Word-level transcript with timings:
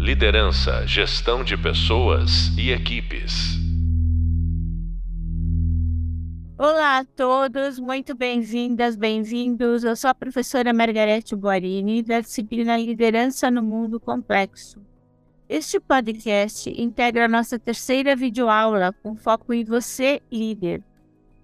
Liderança, 0.00 0.86
gestão 0.86 1.44
de 1.44 1.58
pessoas 1.58 2.56
e 2.56 2.70
equipes. 2.70 3.58
Olá 6.56 7.00
a 7.00 7.04
todos, 7.04 7.78
muito 7.78 8.14
bem-vindas, 8.14 8.96
bem-vindos. 8.96 9.84
Eu 9.84 9.94
sou 9.94 10.08
a 10.08 10.14
professora 10.14 10.72
Margarete 10.72 11.36
Guarini, 11.36 12.02
da 12.02 12.20
disciplina 12.20 12.78
Liderança 12.78 13.50
no 13.50 13.62
Mundo 13.62 14.00
Complexo. 14.00 14.80
Este 15.46 15.78
podcast 15.78 16.70
integra 16.70 17.26
a 17.26 17.28
nossa 17.28 17.58
terceira 17.58 18.16
videoaula 18.16 18.94
com 19.02 19.14
foco 19.14 19.52
em 19.52 19.64
você, 19.64 20.22
líder, 20.32 20.82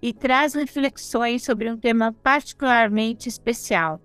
e 0.01 0.15
traz 0.15 0.55
reflexões 0.55 1.45
sobre 1.45 1.71
um 1.71 1.77
tema 1.77 2.11
particularmente 2.11 3.29
especial, 3.29 4.01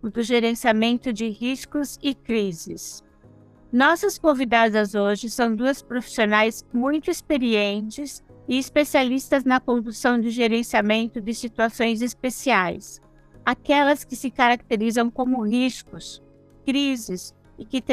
o 0.00 0.08
do 0.08 0.22
gerenciamento 0.22 1.12
de 1.12 1.28
riscos 1.28 1.98
e 2.00 2.14
crises. 2.14 3.04
Nossas 3.76 4.16
convidadas 4.16 4.94
hoje 4.94 5.28
são 5.28 5.54
duas 5.54 5.82
profissionais 5.82 6.64
muito 6.72 7.10
experientes 7.10 8.24
e 8.48 8.56
especialistas 8.56 9.44
na 9.44 9.60
condução 9.60 10.18
de 10.18 10.30
gerenciamento 10.30 11.20
de 11.20 11.34
situações 11.34 12.00
especiais, 12.00 13.02
aquelas 13.44 14.02
que 14.02 14.16
se 14.16 14.30
caracterizam 14.30 15.10
como 15.10 15.46
riscos, 15.46 16.22
crises 16.64 17.34
e 17.58 17.66
que, 17.66 17.84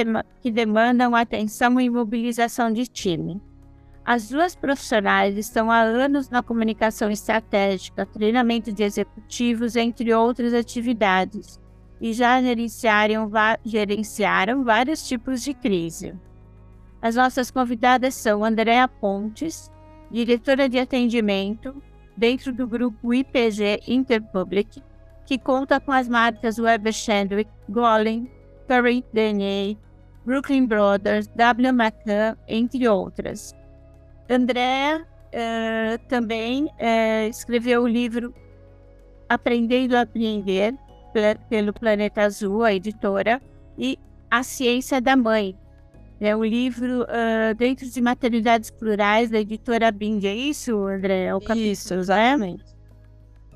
que 0.42 0.50
demandam 0.50 1.14
atenção 1.14 1.78
e 1.82 1.90
mobilização 1.90 2.72
de 2.72 2.88
time. 2.88 3.42
As 4.06 4.30
duas 4.30 4.56
profissionais 4.56 5.38
estão 5.38 5.70
há 5.70 5.82
anos 5.82 6.30
na 6.30 6.42
comunicação 6.42 7.12
estratégica, 7.12 8.06
treinamento 8.06 8.72
de 8.72 8.84
executivos, 8.84 9.76
entre 9.76 10.14
outras 10.14 10.54
atividades, 10.54 11.60
e 12.04 12.12
já 12.12 12.42
gerenciaram, 12.42 13.32
gerenciaram 13.64 14.62
vários 14.62 15.08
tipos 15.08 15.42
de 15.42 15.54
crise. 15.54 16.14
As 17.02 17.16
nossas 17.16 17.50
convidadas 17.50 18.14
são 18.14 18.44
Andréa 18.44 18.90
Pontes, 18.90 19.72
diretora 20.12 20.68
de 20.68 20.78
atendimento 20.78 21.82
dentro 22.18 22.52
do 22.52 22.68
grupo 22.68 23.14
IPG 23.14 23.84
Interpublic, 23.88 24.84
que 25.26 25.38
conta 25.38 25.80
com 25.80 25.94
as 25.94 26.10
marcas 26.10 26.60
Weber 26.60 26.92
Shandwick, 26.92 27.50
Golem, 27.70 28.30
Current 28.68 29.06
DNA, 29.14 29.78
Brooklyn 30.26 30.66
Brothers, 30.66 31.28
W. 31.38 31.70
McCann, 31.70 32.36
entre 32.50 32.86
outras. 32.86 33.56
André 34.30 34.98
uh, 34.98 36.08
também 36.10 36.66
uh, 36.66 37.30
escreveu 37.30 37.84
o 37.84 37.88
livro 37.88 38.34
Aprendendo 39.30 39.96
a 39.96 40.02
Aprender, 40.02 40.76
pelo 41.50 41.74
Planeta 41.74 42.24
Azul, 42.24 42.64
a 42.64 42.74
editora, 42.74 43.42
e 43.78 43.98
A 44.30 44.44
Ciência 44.44 45.00
da 45.00 45.16
Mãe, 45.16 45.56
é 46.20 46.36
um 46.36 46.44
livro 46.44 47.04
uh, 47.04 47.54
dentro 47.58 47.90
de 47.90 48.02
maternidades 48.02 48.70
plurais 48.70 49.30
da 49.30 49.40
editora 49.40 49.92
Bing. 49.92 50.26
É 50.26 50.34
isso, 50.34 50.74
André? 50.86 51.26
É 51.26 51.36
o 51.36 51.40
capítulo, 51.40 51.72
isso, 51.72 51.94
exatamente. 51.94 52.64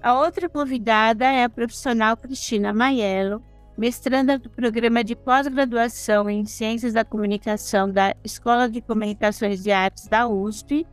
A 0.02 0.20
outra 0.20 0.50
convidada 0.50 1.26
é 1.26 1.46
a 1.46 1.50
profissional 1.50 2.18
Cristina 2.18 2.74
Maiello, 2.74 3.42
mestranda 3.78 4.38
do 4.38 4.50
programa 4.50 5.04
de 5.04 5.16
pós-graduação 5.16 6.30
em 6.30 6.46
Ciências 6.46 6.94
da 6.94 7.06
Comunicação 7.06 7.90
da 7.90 8.14
Escola 8.24 8.70
de 8.70 8.82
Comunicações 8.82 9.66
e 9.66 9.72
Artes 9.72 10.08
da 10.08 10.28
USP, 10.28 10.86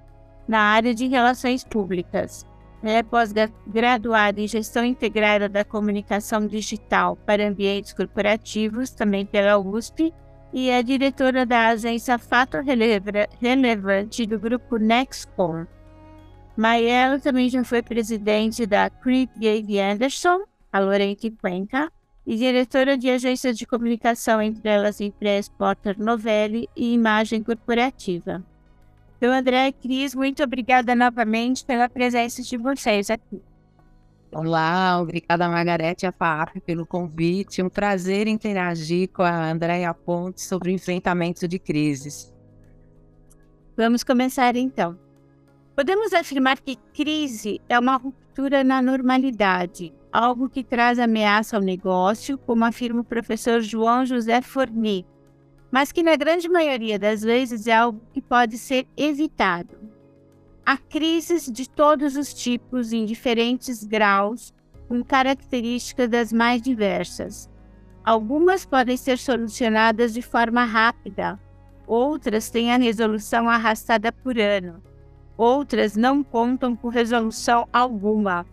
na 0.47 0.61
área 0.61 0.95
de 0.95 1.07
Relações 1.09 1.65
Públicas. 1.65 2.47
É 2.91 3.03
pós-graduada 3.03 4.41
em 4.41 4.47
Gestão 4.47 4.85
Integrada 4.85 5.49
da 5.49 5.65
Comunicação 5.65 6.47
Digital 6.47 7.17
para 7.25 7.49
Ambientes 7.49 7.93
Corporativos, 7.93 8.91
também 8.91 9.25
pela 9.25 9.59
USP, 9.59 10.13
e 10.53 10.71
é 10.71 10.83
diretora 10.83 11.45
da 11.45 11.69
agência 11.69 12.19
Fato 12.19 12.59
Relevante 13.41 14.27
do 14.27 14.39
grupo 14.39 14.77
Nextcom. 14.77 15.67
Maiello 16.57 17.21
também 17.21 17.49
já 17.49 17.65
foi 17.65 17.83
presidente 17.83 18.65
da 18.65 18.89
Creep 18.89 19.31
Gave 19.37 19.81
Anderson, 19.81 20.45
a 20.73 20.79
Lorente 20.79 21.31
Cuenca, 21.31 21.91
e 22.27 22.37
diretora 22.37 22.97
de 22.97 23.11
agências 23.11 23.57
de 23.57 23.67
comunicação, 23.67 24.41
entre 24.41 24.69
elas 24.69 25.01
Impress, 25.01 25.49
Porter 25.49 25.99
Novelli 25.99 26.69
e 26.77 26.95
Imagem 26.95 27.43
Corporativa. 27.43 28.43
Então, 29.25 29.33
André 29.33 29.69
e 29.69 29.73
Cris, 29.73 30.15
muito 30.15 30.43
obrigada 30.43 30.95
novamente 30.95 31.65
pela 31.65 31.89
presença 31.89 32.43
de 32.43 32.59
vocês 32.59 33.09
aqui. 33.09 33.41
Olá, 34.31 35.01
obrigada 35.01 35.49
Margarete 35.49 36.05
e 36.05 36.07
a 36.07 36.13
FAAP 36.13 36.61
pelo 36.61 36.85
convite. 36.85 37.63
Um 37.63 37.71
prazer 37.71 38.27
interagir 38.29 39.09
com 39.09 39.23
a 39.23 39.51
Andréia 39.51 39.95
Ponte 39.95 40.43
sobre 40.43 40.71
o 40.71 40.75
enfrentamento 40.75 41.49
de 41.49 41.59
crises. 41.59 42.35
Vamos 43.75 44.05
começar 44.05 44.57
então. 44.57 44.99
Podemos 45.75 46.13
afirmar 46.13 46.61
que 46.61 46.77
crise 46.93 47.63
é 47.67 47.79
uma 47.79 47.97
ruptura 47.97 48.63
na 48.63 48.83
normalidade, 48.83 49.95
algo 50.13 50.51
que 50.51 50.63
traz 50.63 50.99
ameaça 50.99 51.57
ao 51.57 51.63
negócio, 51.63 52.37
como 52.37 52.63
afirma 52.63 53.01
o 53.01 53.05
professor 53.05 53.63
João 53.63 54.05
José 54.05 54.43
Forni, 54.43 55.07
mas 55.75 55.91
que 55.91 56.05
na 56.05 56.15
grande 56.15 56.49
maioria 56.49 57.01
das 57.01 57.23
vezes 57.23 57.67
é 57.67 57.73
algo 57.73 58.01
que 58.13 58.23
pode 58.23 58.57
ser 58.59 58.87
evitado. 58.97 59.77
Há 60.65 60.77
crises 60.77 61.51
de 61.51 61.69
todos 61.69 62.15
os 62.15 62.33
tipos 62.33 62.93
em 62.93 63.05
diferentes 63.05 63.83
graus, 63.83 64.55
com 64.87 65.03
características 65.03 66.09
das 66.09 66.33
mais 66.33 66.63
diversas. 66.63 67.51
Algumas 68.05 68.65
podem 68.65 68.97
ser 68.97 69.19
solucionadas 69.19 70.15
de 70.15 70.23
forma 70.23 70.65
rápida, 70.65 71.41
outras 71.89 72.51
têm 72.51 72.73
a 72.73 72.77
resolução 72.77 73.51
arrastada 73.51 74.13
por 74.13 74.39
ano, 74.39 74.81
outras 75.37 75.97
não 75.97 76.23
contam 76.23 76.77
com 76.77 76.87
resolução 76.87 77.69
alguma. 77.73 78.47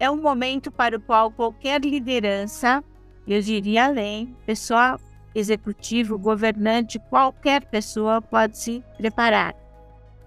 É 0.00 0.10
um 0.10 0.20
momento 0.20 0.72
para 0.72 0.96
o 0.96 1.00
qual 1.00 1.30
qualquer 1.30 1.82
liderança, 1.82 2.82
eu 3.28 3.40
diria 3.40 3.84
além, 3.84 4.34
pessoa 4.44 4.98
executivo, 5.38 6.18
governante, 6.18 6.98
qualquer 6.98 7.64
pessoa 7.66 8.20
pode 8.20 8.58
se 8.58 8.82
preparar. 8.96 9.54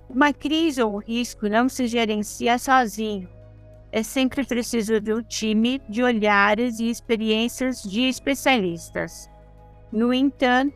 Uma 0.09 0.33
crise 0.33 0.81
ou 0.81 0.95
um 0.95 0.97
risco 0.97 1.47
não 1.47 1.69
se 1.69 1.87
gerencia 1.87 2.57
sozinho. 2.57 3.29
É 3.91 4.03
sempre 4.03 4.45
preciso 4.45 4.99
de 4.99 5.13
um 5.13 5.21
time 5.21 5.81
de 5.89 6.01
olhares 6.01 6.79
e 6.79 6.89
experiências 6.89 7.81
de 7.83 8.01
especialistas. 8.01 9.29
No 9.91 10.13
entanto, 10.13 10.75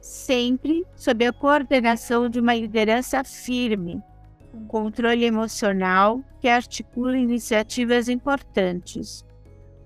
sempre 0.00 0.84
sob 0.96 1.26
a 1.26 1.32
coordenação 1.32 2.28
de 2.28 2.40
uma 2.40 2.54
liderança 2.54 3.22
firme, 3.22 4.02
com 4.50 4.66
controle 4.66 5.24
emocional 5.24 6.20
que 6.40 6.48
articula 6.48 7.16
iniciativas 7.16 8.08
importantes. 8.08 9.24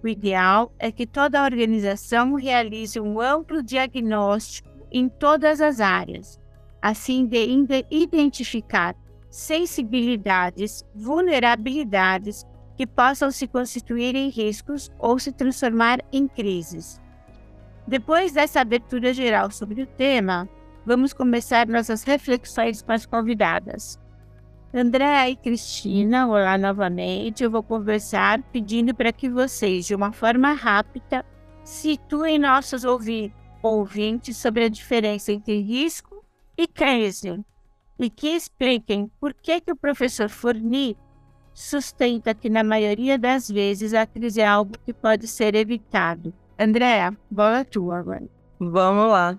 O 0.02 0.08
ideal 0.08 0.72
é 0.78 0.90
que 0.90 1.06
toda 1.06 1.40
a 1.40 1.44
organização 1.44 2.34
realize 2.34 2.98
um 2.98 3.20
amplo 3.20 3.62
diagnóstico 3.62 4.68
em 4.90 5.08
todas 5.08 5.60
as 5.60 5.80
áreas, 5.80 6.40
assim 6.80 7.24
de 7.24 7.62
identificar 7.90 8.96
sensibilidades, 9.30 10.84
vulnerabilidades 10.94 12.44
que 12.76 12.86
possam 12.86 13.30
se 13.30 13.46
constituir 13.46 14.16
em 14.16 14.28
riscos 14.28 14.90
ou 14.98 15.18
se 15.18 15.30
transformar 15.30 16.00
em 16.12 16.26
crises. 16.26 17.00
Depois 17.86 18.32
dessa 18.32 18.60
abertura 18.60 19.14
geral 19.14 19.50
sobre 19.50 19.82
o 19.82 19.86
tema, 19.86 20.48
vamos 20.84 21.12
começar 21.12 21.66
nossas 21.68 22.02
reflexões 22.02 22.82
com 22.82 22.92
as 22.92 23.06
convidadas. 23.06 24.01
Andréa 24.74 25.28
e 25.28 25.36
Cristina, 25.36 26.26
olá 26.26 26.56
novamente. 26.56 27.44
Eu 27.44 27.50
vou 27.50 27.62
conversar 27.62 28.42
pedindo 28.44 28.94
para 28.94 29.12
que 29.12 29.28
vocês, 29.28 29.84
de 29.84 29.94
uma 29.94 30.12
forma 30.12 30.54
rápida, 30.54 31.26
situem 31.62 32.38
nossos 32.38 32.82
ouvintes 33.62 34.38
sobre 34.38 34.64
a 34.64 34.68
diferença 34.70 35.30
entre 35.30 35.60
risco 35.60 36.24
e 36.56 36.66
crise, 36.66 37.38
e 37.98 38.08
que 38.08 38.28
expliquem 38.28 39.10
por 39.20 39.34
que, 39.34 39.60
que 39.60 39.72
o 39.72 39.76
professor 39.76 40.30
Forni 40.30 40.96
sustenta 41.52 42.32
que, 42.32 42.48
na 42.48 42.64
maioria 42.64 43.18
das 43.18 43.50
vezes, 43.50 43.92
a 43.92 44.06
crise 44.06 44.40
é 44.40 44.46
algo 44.46 44.72
que 44.86 44.94
pode 44.94 45.28
ser 45.28 45.54
evitado. 45.54 46.32
Andréa, 46.58 47.14
bola 47.30 47.62
tua 47.62 47.98
agora. 47.98 48.26
Vamos 48.58 49.10
lá. 49.10 49.38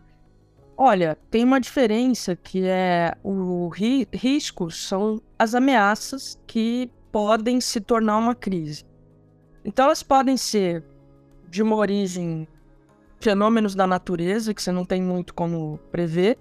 Olha, 0.86 1.18
tem 1.32 1.46
uma 1.46 1.62
diferença 1.62 2.36
que 2.36 2.66
é 2.66 3.16
o 3.24 3.70
ri 3.70 4.06
risco 4.12 4.70
são 4.70 5.22
as 5.40 5.56
ameaças 5.56 6.38
que 6.46 6.92
podem 7.10 7.62
se 7.62 7.80
tornar 7.80 8.18
uma 8.18 8.36
crise. 8.36 8.84
Então 9.64 9.86
elas 9.86 10.04
podem 10.04 10.36
ser 10.36 10.84
de 11.50 11.64
uma 11.64 11.78
origem 11.78 12.46
fenômenos 13.22 13.76
da 13.76 13.88
natureza 13.88 14.54
que 14.54 14.62
você 14.62 14.74
não 14.74 14.84
tem 14.84 15.02
muito 15.02 15.34
como 15.34 15.80
prever, 15.90 16.38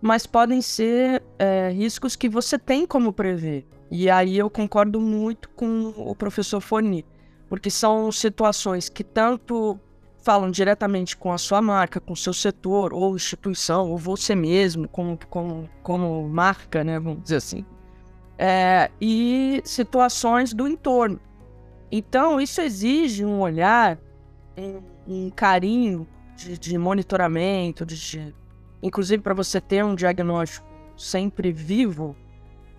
mas 0.00 0.26
podem 0.26 0.62
ser 0.62 1.22
é, 1.38 1.68
riscos 1.68 2.16
que 2.16 2.30
você 2.30 2.58
tem 2.58 2.86
como 2.86 3.12
prever. 3.12 3.66
E 3.90 4.08
aí 4.08 4.38
eu 4.38 4.48
concordo 4.48 4.98
muito 4.98 5.50
com 5.50 5.92
o 5.98 6.16
professor 6.16 6.62
Forni, 6.62 7.04
porque 7.46 7.68
são 7.68 8.10
situações 8.10 8.88
que 8.88 9.04
tanto 9.04 9.78
falam 10.26 10.50
diretamente 10.50 11.16
com 11.16 11.32
a 11.32 11.38
sua 11.38 11.62
marca, 11.62 12.00
com 12.00 12.16
seu 12.16 12.32
setor, 12.32 12.92
ou 12.92 13.14
instituição, 13.14 13.88
ou 13.88 13.96
você 13.96 14.34
mesmo, 14.34 14.88
como, 14.88 15.16
como, 15.30 15.70
como 15.84 16.28
marca, 16.28 16.82
né, 16.82 16.98
vamos 16.98 17.22
dizer 17.22 17.36
assim. 17.36 17.64
É, 18.36 18.90
e 19.00 19.62
situações 19.64 20.52
do 20.52 20.66
entorno. 20.66 21.20
Então, 21.92 22.40
isso 22.40 22.60
exige 22.60 23.24
um 23.24 23.40
olhar, 23.40 24.00
um, 24.58 24.82
um 25.06 25.30
carinho 25.30 26.08
de, 26.34 26.58
de 26.58 26.76
monitoramento, 26.76 27.86
de 27.86 28.34
inclusive 28.82 29.22
para 29.22 29.32
você 29.32 29.60
ter 29.60 29.84
um 29.84 29.94
diagnóstico 29.94 30.66
sempre 30.96 31.52
vivo, 31.52 32.16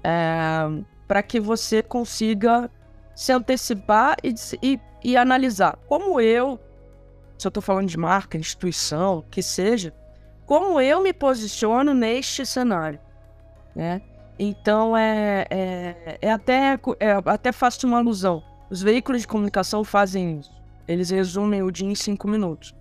é, 0.04 0.84
para 1.08 1.24
que 1.24 1.40
você 1.40 1.82
consiga 1.82 2.70
se 3.16 3.32
antecipar 3.32 4.18
e, 4.22 4.36
e, 4.62 4.80
e 5.02 5.16
analisar 5.16 5.78
como 5.88 6.20
eu 6.20 6.60
se 7.38 7.46
eu 7.46 7.50
estou 7.50 7.62
falando 7.62 7.88
de 7.88 7.98
marca, 7.98 8.38
instituição, 8.38 9.24
que 9.30 9.44
seja, 9.44 9.94
como 10.46 10.82
eu 10.82 11.02
me 11.02 11.14
posiciono 11.14 11.94
neste 11.94 12.46
cenário, 12.46 13.00
né? 13.76 14.02
Então 14.40 14.96
é, 14.96 15.46
é, 15.50 16.18
é 16.22 16.32
até 16.32 16.80
é, 17.00 17.12
até 17.26 17.52
faço 17.52 17.86
uma 17.88 17.98
alusão. 17.98 18.44
Os 18.70 18.82
veículos 18.82 19.22
de 19.22 19.28
comunicação 19.28 19.84
fazem 19.84 20.40
isso. 20.40 20.52
Eles 20.88 21.10
resumem 21.10 21.64
o 21.64 21.72
dia 21.72 21.88
em 21.88 21.96
cinco 21.96 22.28
minutos. 22.28 22.76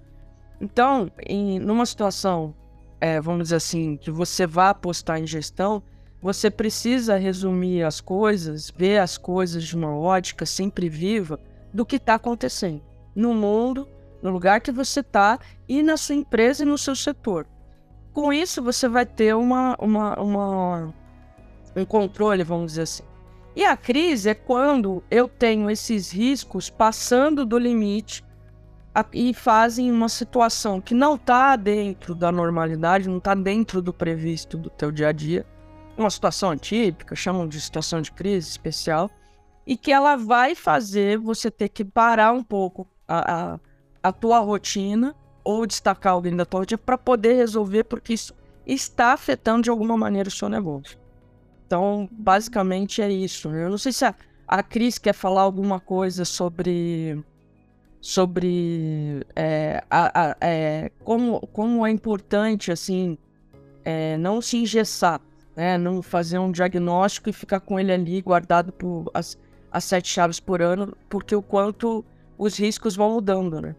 Então, 0.60 1.10
em 1.26 1.58
numa 1.58 1.84
situação, 1.84 2.54
é, 3.00 3.20
vamos 3.20 3.44
dizer 3.44 3.56
assim, 3.56 3.96
que 3.96 4.10
você 4.10 4.46
vá 4.46 4.70
apostar 4.70 5.18
em 5.18 5.26
gestão, 5.26 5.82
você 6.20 6.50
precisa 6.50 7.16
resumir 7.16 7.82
as 7.82 8.00
coisas, 8.00 8.70
ver 8.70 8.98
as 8.98 9.18
coisas 9.18 9.64
de 9.64 9.76
uma 9.76 9.94
ótica 9.94 10.46
sempre 10.46 10.88
viva 10.88 11.38
do 11.72 11.84
que 11.84 11.96
está 11.96 12.14
acontecendo 12.14 12.82
no 13.14 13.34
mundo 13.34 13.88
no 14.26 14.32
lugar 14.32 14.60
que 14.60 14.72
você 14.72 15.00
está 15.00 15.38
e 15.68 15.82
na 15.82 15.96
sua 15.96 16.16
empresa 16.16 16.64
e 16.64 16.66
no 16.66 16.76
seu 16.76 16.96
setor. 16.96 17.46
Com 18.12 18.32
isso, 18.32 18.62
você 18.62 18.88
vai 18.88 19.06
ter 19.06 19.34
uma, 19.34 19.76
uma, 19.78 20.20
uma, 20.20 20.94
um 21.76 21.84
controle, 21.84 22.42
vamos 22.42 22.72
dizer 22.72 22.82
assim. 22.82 23.02
E 23.54 23.64
a 23.64 23.76
crise 23.76 24.28
é 24.28 24.34
quando 24.34 25.02
eu 25.10 25.28
tenho 25.28 25.70
esses 25.70 26.10
riscos 26.10 26.68
passando 26.68 27.46
do 27.46 27.56
limite 27.58 28.24
e 29.12 29.32
fazem 29.32 29.90
uma 29.90 30.08
situação 30.08 30.80
que 30.80 30.94
não 30.94 31.14
está 31.14 31.54
dentro 31.56 32.14
da 32.14 32.32
normalidade, 32.32 33.08
não 33.08 33.18
está 33.18 33.34
dentro 33.34 33.80
do 33.80 33.92
previsto 33.92 34.58
do 34.58 34.70
teu 34.70 34.90
dia 34.90 35.08
a 35.08 35.12
dia, 35.12 35.46
uma 35.96 36.10
situação 36.10 36.50
atípica, 36.50 37.14
chamam 37.14 37.46
de 37.46 37.60
situação 37.60 38.00
de 38.00 38.10
crise 38.12 38.48
especial, 38.48 39.10
e 39.66 39.76
que 39.76 39.92
ela 39.92 40.16
vai 40.16 40.54
fazer 40.54 41.18
você 41.18 41.50
ter 41.50 41.68
que 41.68 41.84
parar 41.84 42.32
um 42.32 42.42
pouco 42.42 42.86
a, 43.06 43.54
a 43.54 43.60
a 44.06 44.12
tua 44.12 44.38
rotina 44.38 45.16
ou 45.42 45.66
destacar 45.66 46.12
alguém 46.12 46.36
da 46.36 46.44
tua 46.44 46.60
rotina 46.60 46.78
para 46.78 46.96
poder 46.96 47.34
resolver, 47.34 47.82
porque 47.84 48.12
isso 48.12 48.32
está 48.64 49.12
afetando 49.12 49.62
de 49.62 49.70
alguma 49.70 49.96
maneira 49.96 50.28
o 50.28 50.32
seu 50.32 50.48
negócio. 50.48 50.96
Então, 51.66 52.08
basicamente 52.12 53.02
é 53.02 53.10
isso. 53.10 53.48
Eu 53.48 53.68
não 53.68 53.78
sei 53.78 53.90
se 53.90 54.04
a, 54.04 54.14
a 54.46 54.62
Cris 54.62 54.96
quer 54.96 55.12
falar 55.12 55.42
alguma 55.42 55.80
coisa 55.80 56.24
sobre 56.24 57.20
sobre 58.00 59.26
é, 59.34 59.82
a, 59.90 60.30
a, 60.30 60.36
é, 60.40 60.92
como, 61.02 61.40
como 61.48 61.84
é 61.84 61.90
importante 61.90 62.70
assim 62.70 63.18
é, 63.84 64.16
não 64.18 64.40
se 64.40 64.58
engessar, 64.58 65.20
né? 65.56 65.76
não 65.76 66.00
fazer 66.00 66.38
um 66.38 66.52
diagnóstico 66.52 67.28
e 67.28 67.32
ficar 67.32 67.58
com 67.58 67.80
ele 67.80 67.92
ali 67.92 68.22
guardado 68.22 68.70
por 68.72 69.10
as, 69.12 69.36
as 69.72 69.82
sete 69.82 70.08
chaves 70.08 70.38
por 70.38 70.62
ano, 70.62 70.96
porque 71.08 71.34
o 71.34 71.42
quanto 71.42 72.04
os 72.38 72.56
riscos 72.56 72.94
vão 72.94 73.14
mudando, 73.14 73.60
né? 73.60 73.74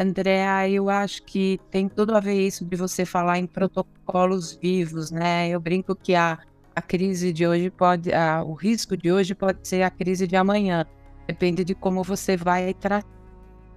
Andréa, 0.00 0.66
eu 0.66 0.88
acho 0.88 1.22
que 1.24 1.60
tem 1.70 1.86
tudo 1.86 2.16
a 2.16 2.20
ver 2.20 2.40
isso 2.40 2.64
de 2.64 2.74
você 2.74 3.04
falar 3.04 3.38
em 3.38 3.46
protocolos 3.46 4.54
vivos, 4.54 5.10
né? 5.10 5.50
Eu 5.50 5.60
brinco 5.60 5.94
que 5.94 6.14
a, 6.14 6.38
a 6.74 6.80
crise 6.80 7.34
de 7.34 7.46
hoje 7.46 7.68
pode, 7.68 8.10
a, 8.10 8.42
o 8.42 8.54
risco 8.54 8.96
de 8.96 9.12
hoje 9.12 9.34
pode 9.34 9.68
ser 9.68 9.82
a 9.82 9.90
crise 9.90 10.26
de 10.26 10.36
amanhã. 10.36 10.86
Depende 11.26 11.62
de 11.64 11.74
como 11.74 12.02
você 12.02 12.34
vai 12.34 12.72
tratar. 12.72 13.06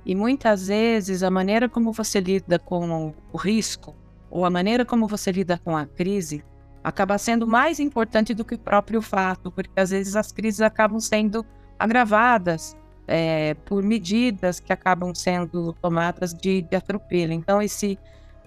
E 0.06 0.16
muitas 0.16 0.68
vezes 0.68 1.24
a 1.24 1.30
maneira 1.30 1.68
como 1.68 1.92
você 1.92 2.22
lida 2.22 2.58
com 2.58 3.14
o 3.34 3.38
risco 3.38 3.94
ou 4.32 4.46
a 4.46 4.50
maneira 4.50 4.86
como 4.86 5.10
você 5.10 5.30
lida 5.30 5.60
com 5.62 5.76
a 5.76 5.86
crise 5.86 6.42
acaba 6.82 7.18
sendo 7.18 7.46
mais 7.46 7.82
importante 7.82 8.34
do 8.34 8.46
que 8.46 8.56
o 8.56 8.60
próprio 8.60 9.02
fato, 9.02 9.52
porque 9.52 9.78
às 9.78 9.90
vezes 9.90 10.16
as 10.16 10.32
crises 10.32 10.62
acabam 10.62 11.02
sendo 11.02 11.46
agravadas 11.78 12.78
é, 13.08 13.54
por 13.66 13.84
medidas 13.84 14.60
que 14.60 14.72
acabam 14.72 15.14
sendo 15.14 15.74
tomadas 15.74 16.34
de, 16.34 16.62
de 16.62 16.76
atropelo. 16.76 17.34
Então, 17.34 17.62
esse 17.62 17.98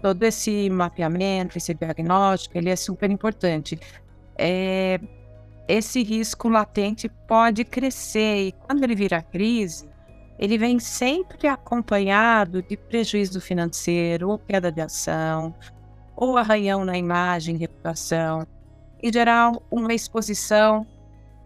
todo 0.00 0.22
esse 0.22 0.68
mapeamento, 0.70 1.56
esse 1.56 1.74
diagnóstico, 1.74 2.56
ele 2.56 2.70
é 2.70 2.76
super 2.76 3.10
importante. 3.10 3.78
É, 4.36 5.00
esse 5.66 6.02
risco 6.02 6.48
latente 6.48 7.08
pode 7.26 7.64
crescer 7.64 8.48
e 8.48 8.52
quando 8.52 8.84
ele 8.84 8.94
vira 8.94 9.22
crise, 9.22 9.88
ele 10.38 10.58
vem 10.58 10.78
sempre 10.78 11.48
acompanhado 11.48 12.62
de 12.62 12.76
prejuízo 12.76 13.40
financeiro, 13.40 14.28
ou 14.28 14.38
queda 14.38 14.70
de 14.70 14.80
ação, 14.80 15.54
ou 16.14 16.36
arranhão 16.36 16.84
na 16.84 16.96
imagem, 16.96 17.56
reputação. 17.56 18.46
Em 19.02 19.12
geral, 19.12 19.62
uma 19.70 19.94
exposição 19.94 20.86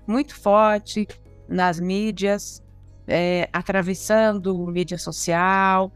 muito 0.07 0.35
forte 0.35 1.07
nas 1.49 1.79
mídias, 1.79 2.63
é, 3.11 3.49
atravessando 3.53 4.57
mídia 4.69 4.97
social, 4.97 5.93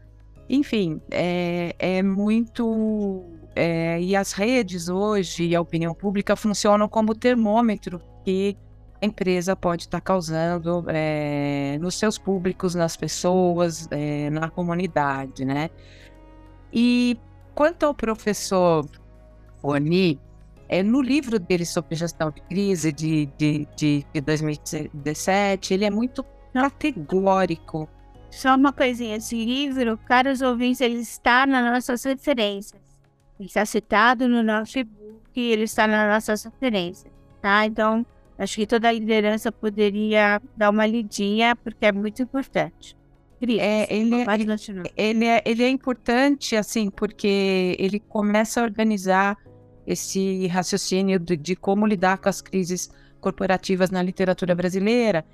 enfim, 0.49 1.01
é, 1.09 1.75
é 1.79 2.03
muito. 2.03 3.23
É, 3.55 3.99
e 4.01 4.15
as 4.15 4.33
redes 4.33 4.89
hoje 4.89 5.45
e 5.45 5.55
a 5.55 5.61
opinião 5.61 5.93
pública 5.93 6.35
funcionam 6.35 6.89
como 6.89 7.15
termômetro 7.15 8.01
que 8.25 8.57
a 9.01 9.05
empresa 9.05 9.55
pode 9.55 9.83
estar 9.83 10.01
causando 10.01 10.83
é, 10.89 11.77
nos 11.79 11.95
seus 11.95 12.17
públicos, 12.17 12.75
nas 12.75 12.97
pessoas, 12.97 13.87
é, 13.91 14.29
na 14.29 14.49
comunidade, 14.49 15.45
né? 15.45 15.69
E 16.71 17.17
quanto 17.53 17.85
ao 17.85 17.93
professor 17.93 18.85
Oni, 19.63 20.19
é, 20.67 20.83
no 20.83 21.01
livro 21.01 21.39
dele 21.39 21.65
sobre 21.65 21.95
gestão 21.95 22.29
de 22.29 22.41
crise 22.41 22.91
de, 22.91 23.27
de, 23.37 23.67
de, 23.75 24.05
de 24.13 24.21
2017, 24.21 25.73
ele 25.73 25.85
é 25.85 25.89
muito 25.89 26.25
categórico. 26.61 27.89
Só 28.29 28.55
uma 28.55 28.73
coisinha, 28.73 29.15
esse 29.15 29.35
livro, 29.45 29.97
caros 29.97 30.41
ouvintes, 30.41 30.81
ele 30.81 30.95
está 30.95 31.45
nas 31.45 31.71
nossas 31.71 32.03
referências. 32.03 32.81
Ele 33.39 33.47
está 33.47 33.65
citado 33.65 34.27
no 34.27 34.43
nosso 34.43 34.77
e-book, 34.79 35.39
ele 35.39 35.63
está 35.63 35.87
nas 35.87 36.09
nossas 36.09 36.43
referências, 36.43 37.11
tá? 37.41 37.65
Então, 37.65 38.05
acho 38.37 38.55
que 38.55 38.67
toda 38.67 38.89
a 38.89 38.91
liderança 38.91 39.51
poderia 39.51 40.41
dar 40.55 40.69
uma 40.69 40.85
lidinha, 40.85 41.55
porque 41.55 41.85
é 41.85 41.91
muito 41.91 42.21
importante. 42.21 42.97
Cris, 43.39 43.59
é, 43.59 43.93
ele, 43.93 44.15
é, 44.15 44.25
ele, 44.97 45.25
é, 45.25 45.43
ele 45.45 45.63
é 45.63 45.69
importante, 45.69 46.55
assim, 46.55 46.89
porque 46.89 47.75
ele 47.79 47.99
começa 47.99 48.61
a 48.61 48.63
organizar 48.63 49.37
esse 49.85 50.47
raciocínio 50.47 51.19
de, 51.19 51.37
de 51.37 51.55
como 51.55 51.85
lidar 51.85 52.17
com 52.17 52.29
as 52.29 52.41
crises 52.41 52.89
corporativas 53.19 53.89
na 53.91 54.01
literatura 54.01 54.55
brasileira 54.55 55.25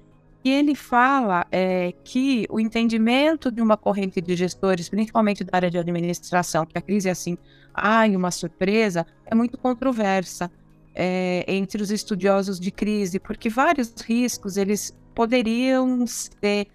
e 0.43 0.49
ele 0.49 0.73
fala 0.73 1.45
é, 1.51 1.93
que 2.03 2.47
o 2.49 2.59
entendimento 2.59 3.51
de 3.51 3.61
uma 3.61 3.77
corrente 3.77 4.19
de 4.19 4.35
gestores, 4.35 4.89
principalmente 4.89 5.43
da 5.43 5.51
área 5.55 5.69
de 5.69 5.77
administração, 5.77 6.65
que 6.65 6.77
a 6.77 6.81
crise 6.81 7.09
é 7.09 7.11
assim, 7.11 7.37
ai, 7.73 8.15
uma 8.15 8.31
surpresa, 8.31 9.05
é 9.25 9.35
muito 9.35 9.57
controversa 9.57 10.51
é, 10.95 11.45
entre 11.47 11.81
os 11.81 11.91
estudiosos 11.91 12.59
de 12.59 12.71
crise, 12.71 13.19
porque 13.19 13.49
vários 13.49 13.93
riscos 14.01 14.57
eles 14.57 14.95
poderiam 15.13 16.05
ser 16.07 16.67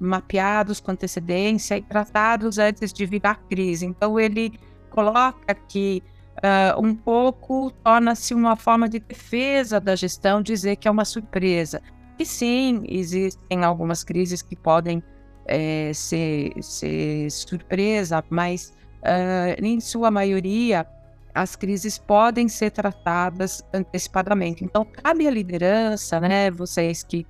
mapeados 0.00 0.80
com 0.80 0.90
antecedência 0.90 1.76
e 1.76 1.82
tratados 1.82 2.58
antes 2.58 2.92
de 2.92 3.06
virar 3.06 3.36
crise. 3.48 3.86
Então 3.86 4.18
ele 4.18 4.58
coloca 4.90 5.54
que 5.54 6.02
uh, 6.38 6.80
um 6.82 6.94
pouco 6.94 7.70
torna-se 7.84 8.34
uma 8.34 8.56
forma 8.56 8.88
de 8.88 8.98
defesa 8.98 9.78
da 9.78 9.94
gestão 9.94 10.42
dizer 10.42 10.76
que 10.76 10.88
é 10.88 10.90
uma 10.90 11.04
surpresa. 11.04 11.80
E 12.18 12.26
sim, 12.26 12.84
existem 12.88 13.64
algumas 13.64 14.04
crises 14.04 14.42
que 14.42 14.54
podem 14.54 15.02
é, 15.46 15.92
ser, 15.92 16.52
ser 16.62 17.30
surpresa, 17.30 18.22
mas 18.30 18.72
uh, 19.02 19.64
em 19.64 19.80
sua 19.80 20.10
maioria 20.10 20.86
as 21.34 21.56
crises 21.56 21.96
podem 21.98 22.46
ser 22.48 22.70
tratadas 22.70 23.62
antecipadamente. 23.72 24.64
Então, 24.64 24.84
cabe 24.84 25.26
à 25.26 25.30
liderança, 25.30 26.20
né, 26.20 26.50
vocês 26.50 27.02
que, 27.02 27.24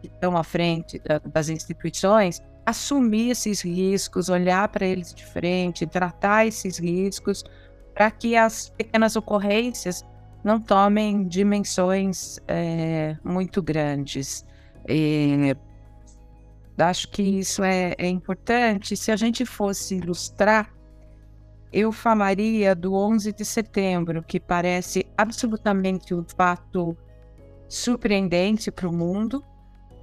que 0.00 0.08
estão 0.08 0.36
à 0.36 0.44
frente 0.44 0.98
da, 0.98 1.18
das 1.18 1.48
instituições, 1.48 2.42
assumir 2.66 3.30
esses 3.30 3.62
riscos, 3.62 4.28
olhar 4.28 4.68
para 4.68 4.84
eles 4.84 5.14
de 5.14 5.24
frente, 5.24 5.86
tratar 5.86 6.46
esses 6.46 6.78
riscos, 6.78 7.44
para 7.94 8.10
que 8.10 8.36
as 8.36 8.68
pequenas 8.68 9.16
ocorrências 9.16 10.04
não 10.46 10.60
tomem 10.60 11.26
dimensões 11.26 12.38
é, 12.46 13.16
muito 13.24 13.60
grandes. 13.60 14.46
E, 14.88 15.56
Acho 16.78 17.08
que 17.08 17.22
isso 17.22 17.64
é, 17.64 17.94
é 17.96 18.06
importante. 18.06 18.96
Se 18.96 19.10
a 19.10 19.16
gente 19.16 19.46
fosse 19.46 19.96
ilustrar, 19.96 20.72
eu 21.72 21.90
falaria 21.90 22.74
do 22.74 22.94
11 22.94 23.32
de 23.32 23.44
setembro, 23.44 24.22
que 24.22 24.38
parece 24.38 25.06
absolutamente 25.16 26.14
um 26.14 26.22
fato 26.36 26.96
surpreendente 27.66 28.70
para 28.70 28.88
o 28.88 28.94
mundo, 28.94 29.42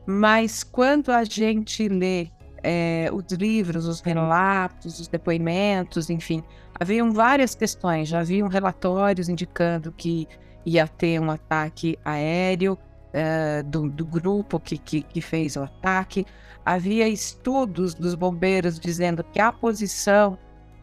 mas 0.06 0.64
quando 0.64 1.12
a 1.12 1.24
gente 1.24 1.88
lê 1.88 2.28
é, 2.64 3.10
os 3.12 3.26
livros, 3.34 3.86
os 3.86 4.02
relatos, 4.02 5.00
os 5.00 5.08
depoimentos, 5.08 6.10
enfim, 6.10 6.44
haviam 6.80 7.12
várias 7.12 7.54
questões. 7.54 8.10
Já 8.10 8.22
haviam 8.22 8.48
relatórios 8.48 9.30
indicando 9.30 9.92
que 9.92 10.28
ia 10.66 10.88
ter 10.88 11.20
um 11.20 11.30
ataque 11.30 11.98
aéreo 12.06 12.78
é, 13.12 13.62
do, 13.64 13.90
do, 13.90 14.06
grupo 14.06 14.60
que, 14.60 14.78
que, 14.78 15.02
que 15.02 15.22
fez 15.22 15.56
o 15.56 15.64
ataque. 15.64 16.26
Havia 16.66 17.08
estudos 17.08 17.94
dos 17.94 18.16
bombeiros 18.16 18.80
dizendo 18.80 19.24
que 19.24 19.40
a 19.40 19.52
posição 19.52 20.38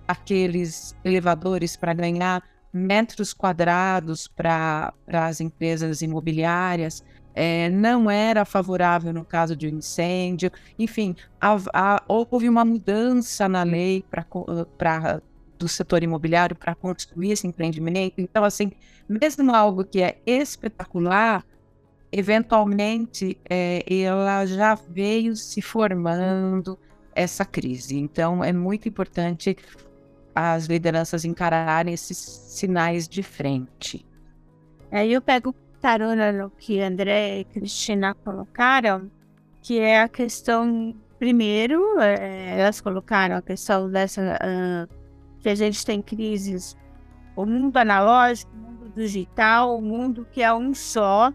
aqueles 0.06 0.94
elevadores 1.04 1.76
para 1.76 1.94
ganhar 1.94 2.42
metros 2.72 3.32
quadrados 3.32 4.26
para 4.26 4.92
as 5.06 5.40
empresas 5.40 6.02
imobiliárias, 6.02 7.04
é, 7.34 7.68
não 7.70 8.10
era 8.10 8.44
favorável 8.44 9.12
no 9.12 9.24
caso 9.24 9.54
de 9.56 9.66
um 9.66 9.78
incêndio. 9.78 10.50
Enfim, 10.78 11.14
a, 11.40 11.56
a, 11.72 12.02
houve 12.08 12.48
uma 12.48 12.64
mudança 12.64 13.48
na 13.48 13.62
lei 13.62 14.04
para 14.10 15.20
do 15.58 15.68
setor 15.68 16.02
imobiliário 16.02 16.56
para 16.56 16.74
construir 16.74 17.32
esse 17.32 17.46
empreendimento. 17.46 18.14
Então, 18.18 18.42
assim, 18.42 18.72
mesmo 19.06 19.54
algo 19.54 19.84
que 19.84 20.00
é 20.00 20.18
espetacular, 20.24 21.44
eventualmente 22.10 23.38
é, 23.48 23.84
ela 23.86 24.46
já 24.46 24.74
veio 24.74 25.36
se 25.36 25.60
formando 25.60 26.78
essa 27.14 27.44
crise. 27.44 27.98
Então, 27.98 28.42
é 28.42 28.52
muito 28.54 28.88
importante 28.88 29.54
as 30.34 30.64
lideranças 30.64 31.26
encararem 31.26 31.92
esses 31.92 32.16
sinais 32.16 33.06
de 33.06 33.22
frente. 33.22 34.06
Aí 34.90 35.12
eu 35.12 35.20
pego 35.20 35.54
carona 35.80 36.32
no 36.32 36.50
que 36.50 36.80
André 36.80 37.40
e 37.40 37.44
Cristina 37.44 38.14
colocaram, 38.14 39.10
que 39.62 39.78
é 39.78 40.02
a 40.02 40.08
questão, 40.08 40.94
primeiro, 41.18 41.98
é, 42.00 42.60
elas 42.60 42.80
colocaram 42.80 43.36
a 43.36 43.42
questão 43.42 43.90
dessa, 43.90 44.22
uh, 44.22 44.94
que 45.40 45.48
a 45.48 45.54
gente 45.54 45.84
tem 45.84 46.00
crises, 46.02 46.76
o 47.34 47.46
mundo 47.46 47.76
analógico, 47.76 48.52
o 48.54 48.58
mundo 48.58 48.92
digital, 48.94 49.76
o 49.76 49.82
mundo 49.82 50.26
que 50.30 50.42
é 50.42 50.52
um 50.52 50.74
só. 50.74 51.32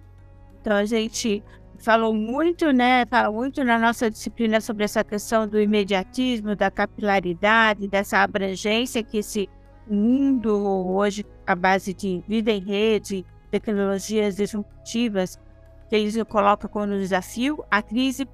Então 0.62 0.76
a 0.76 0.86
gente 0.86 1.44
falou 1.78 2.14
muito, 2.14 2.72
né? 2.72 3.06
Fala 3.06 3.32
muito 3.32 3.64
na 3.64 3.78
nossa 3.78 4.10
disciplina 4.10 4.62
sobre 4.62 4.84
essa 4.84 5.04
questão 5.04 5.48
do 5.48 5.60
imediatismo, 5.60 6.56
da 6.56 6.72
capilaridade, 6.72 7.88
dessa 7.88 8.20
abrangência 8.20 9.04
que 9.04 9.18
esse 9.18 9.50
mundo 9.88 10.52
hoje, 10.88 11.24
à 11.46 11.56
base 11.56 11.94
de 11.94 12.24
vida 12.28 12.52
em 12.52 12.60
rede, 12.60 13.26
tecnologias 13.60 14.36
disruptivas, 14.36 15.40
que 15.90 15.96
eles 15.96 16.16
colocam 16.24 16.70
como 16.70 16.88
desafio. 16.88 17.64
A 17.70 17.82
crise, 17.82 18.28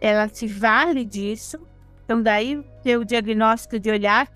ela 0.00 0.28
se 0.28 0.46
vale 0.46 1.04
disso. 1.04 1.58
Então, 2.04 2.22
daí 2.22 2.62
ter 2.82 2.96
o 2.96 3.04
diagnóstico 3.04 3.78
de 3.78 3.90
olhar 3.90 4.28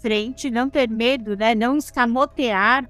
frente, 0.00 0.50
não 0.50 0.70
ter 0.70 0.88
medo, 0.88 1.36
né? 1.36 1.54
Não 1.54 1.76
escamotear 1.76 2.88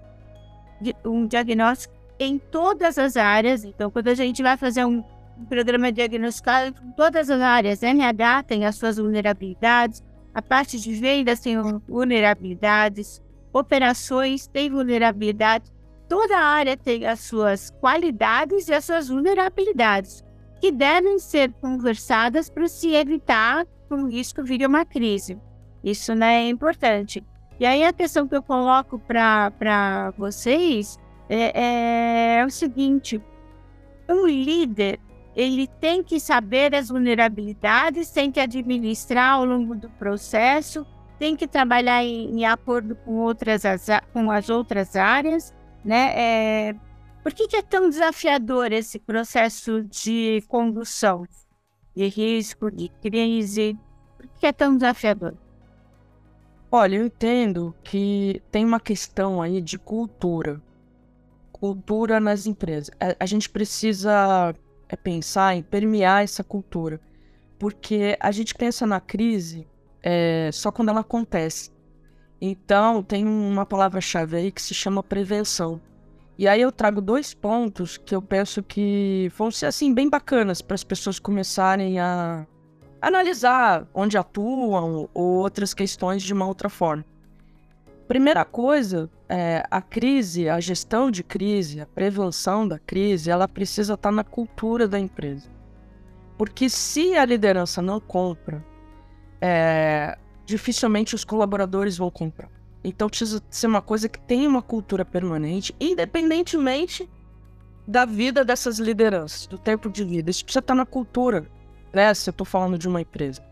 um 1.04 1.26
diagnóstico 1.26 1.94
em 2.18 2.38
todas 2.38 2.98
as 2.98 3.16
áreas. 3.16 3.64
Então, 3.64 3.90
quando 3.90 4.08
a 4.08 4.14
gente 4.14 4.42
vai 4.42 4.56
fazer 4.56 4.84
um, 4.84 5.02
programa 5.48 5.92
diagnosticado 5.92 6.74
em 6.84 6.92
todas 6.92 7.30
as 7.30 7.40
áreas, 7.40 7.82
NH 7.82 8.42
tem 8.46 8.66
as 8.66 8.74
suas 8.76 8.96
vulnerabilidades, 8.96 10.02
a 10.34 10.42
parte 10.42 10.80
de 10.80 10.92
vendas 10.94 11.40
tem 11.40 11.56
vulnerabilidades, 11.86 13.22
operações 13.52 14.46
tem 14.46 14.68
vulnerabilidades, 14.68 15.72
toda 16.08 16.38
área 16.38 16.76
tem 16.76 17.06
as 17.06 17.20
suas 17.20 17.70
qualidades 17.80 18.68
e 18.68 18.74
as 18.74 18.84
suas 18.84 19.08
vulnerabilidades, 19.08 20.24
que 20.60 20.72
devem 20.72 21.18
ser 21.18 21.52
conversadas 21.60 22.48
para 22.48 22.66
se 22.66 22.94
evitar 22.94 23.64
que 23.64 23.94
o 23.94 24.06
risco 24.06 24.42
vire 24.42 24.66
uma 24.66 24.84
crise. 24.84 25.38
Isso 25.82 26.14
né, 26.14 26.44
é 26.44 26.48
importante. 26.48 27.24
E 27.60 27.66
aí 27.66 27.84
a 27.84 27.92
questão 27.92 28.26
que 28.26 28.36
eu 28.36 28.42
coloco 28.42 28.98
para 28.98 30.12
vocês 30.16 30.98
é, 31.28 32.38
é, 32.40 32.44
o 32.44 32.50
seguinte: 32.50 33.20
um 34.08 34.26
líder 34.26 34.98
ele 35.36 35.68
tem 35.80 36.02
que 36.02 36.18
saber 36.18 36.74
as 36.74 36.88
vulnerabilidades, 36.88 38.10
tem 38.10 38.30
que 38.32 38.40
administrar 38.40 39.34
ao 39.34 39.44
longo 39.44 39.74
do 39.76 39.88
processo, 39.90 40.84
tem 41.18 41.36
que 41.36 41.46
trabalhar 41.46 42.02
em, 42.02 42.40
em 42.40 42.44
acordo 42.44 42.96
com 42.96 43.16
outras 43.18 43.62
com 44.12 44.30
as 44.30 44.48
outras 44.48 44.96
áreas, 44.96 45.54
né? 45.84 46.12
É, 46.16 46.74
por 47.22 47.32
que, 47.32 47.48
que 47.48 47.56
é 47.56 47.62
tão 47.62 47.88
desafiador 47.88 48.72
esse 48.72 48.98
processo 48.98 49.82
de 49.84 50.42
condução 50.48 51.26
de 51.94 52.06
risco, 52.06 52.70
de 52.70 52.88
crise? 53.00 53.78
Por 54.16 54.28
que 54.38 54.46
é 54.46 54.52
tão 54.52 54.76
desafiador? 54.76 55.34
Olha, 56.70 56.96
eu 56.96 57.06
entendo 57.06 57.74
que 57.82 58.42
tem 58.50 58.64
uma 58.64 58.78
questão 58.80 59.40
aí 59.40 59.60
de 59.60 59.78
cultura 59.78 60.62
cultura 61.60 62.20
nas 62.20 62.46
empresas. 62.46 62.90
A, 63.18 63.26
gente 63.26 63.50
precisa 63.50 64.54
é, 64.88 64.96
pensar 64.96 65.56
em 65.56 65.62
permear 65.62 66.22
essa 66.22 66.44
cultura, 66.44 67.00
porque 67.58 68.16
a 68.20 68.30
gente 68.30 68.54
pensa 68.54 68.86
na 68.86 69.00
crise 69.00 69.66
é, 70.02 70.50
só 70.52 70.70
quando 70.70 70.90
ela 70.90 71.00
acontece. 71.00 71.70
Então, 72.40 73.02
tem 73.02 73.26
uma 73.26 73.66
palavra-chave 73.66 74.36
aí 74.36 74.52
que 74.52 74.62
se 74.62 74.74
chama 74.74 75.02
prevenção. 75.02 75.80
E 76.38 76.46
aí 76.46 76.60
eu 76.60 76.70
trago 76.70 77.00
dois 77.00 77.34
pontos 77.34 77.96
que 77.96 78.14
eu 78.14 78.22
penso 78.22 78.62
que 78.62 79.30
vão 79.36 79.50
ser 79.50 79.66
assim 79.66 79.92
bem 79.92 80.08
bacanas 80.08 80.62
para 80.62 80.76
as 80.76 80.84
pessoas 80.84 81.18
começarem 81.18 81.98
a 81.98 82.46
analisar 83.02 83.88
onde 83.92 84.16
atuam 84.16 85.08
ou 85.12 85.36
outras 85.38 85.74
questões 85.74 86.22
de 86.22 86.32
uma 86.32 86.46
outra 86.46 86.68
forma. 86.68 87.04
Primeira 88.06 88.44
coisa, 88.44 89.10
é, 89.28 89.64
a 89.68 89.82
crise, 89.82 90.48
a 90.48 90.60
gestão 90.60 91.10
de 91.10 91.24
crise, 91.24 91.80
a 91.80 91.86
prevenção 91.86 92.66
da 92.66 92.78
crise, 92.78 93.30
ela 93.30 93.48
precisa 93.48 93.94
estar 93.94 94.12
na 94.12 94.24
cultura 94.24 94.86
da 94.86 94.98
empresa. 94.98 95.50
Porque 96.38 96.70
se 96.70 97.16
a 97.16 97.24
liderança 97.24 97.82
não 97.82 97.98
compra, 98.00 98.64
é, 99.40 100.16
dificilmente 100.48 101.14
os 101.14 101.24
colaboradores 101.24 101.98
vão 101.98 102.10
comprar. 102.10 102.50
Então 102.82 103.06
precisa 103.06 103.42
ser 103.50 103.66
uma 103.66 103.82
coisa 103.82 104.08
que 104.08 104.18
tenha 104.18 104.48
uma 104.48 104.62
cultura 104.62 105.04
permanente, 105.04 105.76
independentemente 105.78 107.08
da 107.86 108.06
vida 108.06 108.42
dessas 108.44 108.78
lideranças, 108.78 109.46
do 109.46 109.58
tempo 109.58 109.90
de 109.90 110.02
vida. 110.04 110.30
Isso 110.30 110.42
precisa 110.42 110.60
estar 110.60 110.74
na 110.74 110.86
cultura, 110.86 111.46
né? 111.92 112.14
Se 112.14 112.30
eu 112.30 112.32
estou 112.32 112.46
falando 112.46 112.78
de 112.78 112.88
uma 112.88 113.02
empresa. 113.02 113.42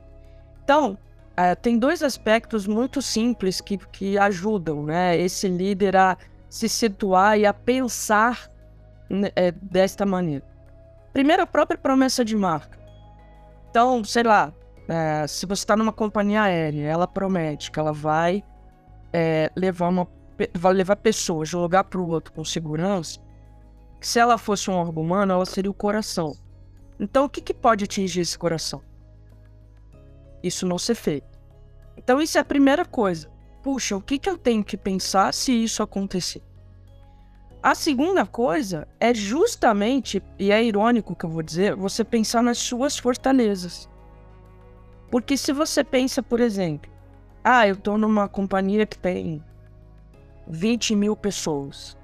Então, 0.65 0.97
é, 1.37 1.55
tem 1.55 1.79
dois 1.79 2.03
aspectos 2.03 2.67
muito 2.67 3.03
simples 3.03 3.61
que, 3.61 3.77
que 3.77 4.17
ajudam 4.17 4.83
né, 4.83 5.19
esse 5.19 5.47
líder 5.49 5.97
a 5.97 6.17
se 6.49 6.67
situar 6.67 7.39
e 7.39 7.45
a 7.45 7.53
pensar 7.53 8.51
né, 9.11 9.31
é, 9.37 9.53
desta 9.53 10.07
maneira. 10.07 10.45
Primeiro, 11.13 11.43
a 11.43 11.47
própria 11.47 11.77
promessa 11.77 12.25
de 12.25 12.35
marca. 12.35 12.79
Então, 13.69 14.03
sei 14.03 14.23
lá, 14.23 14.51
é, 14.89 15.27
se 15.27 15.47
você 15.47 15.63
está 15.63 15.77
numa 15.77 15.93
companhia 15.93 16.43
aérea, 16.43 16.87
ela 16.87 17.07
promete 17.07 17.71
que 17.71 17.79
ela 17.79 17.93
vai 17.93 18.43
é, 19.13 19.51
levar 19.57 19.89
uma 19.89 20.09
vai 20.53 20.75
levar 20.75 20.97
pessoas 20.97 21.49
de 21.49 21.57
um 21.57 21.61
lugar 21.61 21.85
para 21.85 21.99
o 21.99 22.09
outro 22.09 22.31
com 22.33 22.45
segurança. 22.45 23.19
Se 24.03 24.19
ela 24.19 24.37
fosse 24.37 24.71
um 24.71 24.75
órgão 24.75 25.03
humano, 25.03 25.33
ela 25.33 25.47
seria 25.47 25.71
o 25.71 25.75
coração. 25.75 26.37
Então, 27.01 27.25
o 27.25 27.29
que, 27.29 27.41
que 27.41 27.55
pode 27.55 27.85
atingir 27.85 28.21
esse 28.21 28.39
coração? 28.39 28.83
isso 30.47 30.67
não 30.67 30.79
ser 30.79 30.95
feito. 30.95 31.27
Então, 31.97 32.21
isso 32.21 32.39
é 32.39 32.41
a 32.41 32.45
primeira 32.45 32.85
coisa. 32.85 33.29
Puxa, 33.63 33.97
o 33.97 34.01
que, 34.01 34.19
que 34.19 34.29
eu 34.29 34.39
tenho 34.39 34.63
que 34.63 34.77
pensar 34.77 35.33
se 35.35 35.53
isso 35.53 35.83
acontecer? 35.83 36.43
A 37.63 37.75
segunda 37.75 38.25
coisa 38.25 38.87
é 39.01 39.13
justamente, 39.13 40.23
e 40.39 40.53
é 40.53 40.63
irônico 40.63 41.17
que 41.17 41.25
eu 41.25 41.31
vou 41.31 41.43
dizer, 41.43 41.75
você 41.75 42.05
pensar 42.05 42.43
nas 42.43 42.59
suas 42.59 42.97
fortalezas. 42.97 43.89
Porque 45.11 45.37
se 45.37 45.53
você 45.53 45.85
pensa, 45.85 46.23
por 46.23 46.41
exemplo, 46.41 46.91
ah, 47.43 47.67
eu 47.67 47.75
estou 47.75 47.97
numa 47.97 48.29
companhia 48.29 48.85
que 48.87 48.99
tem 48.99 49.43
20 50.49 50.97
mil 50.97 51.17
pessoas. 51.17 51.97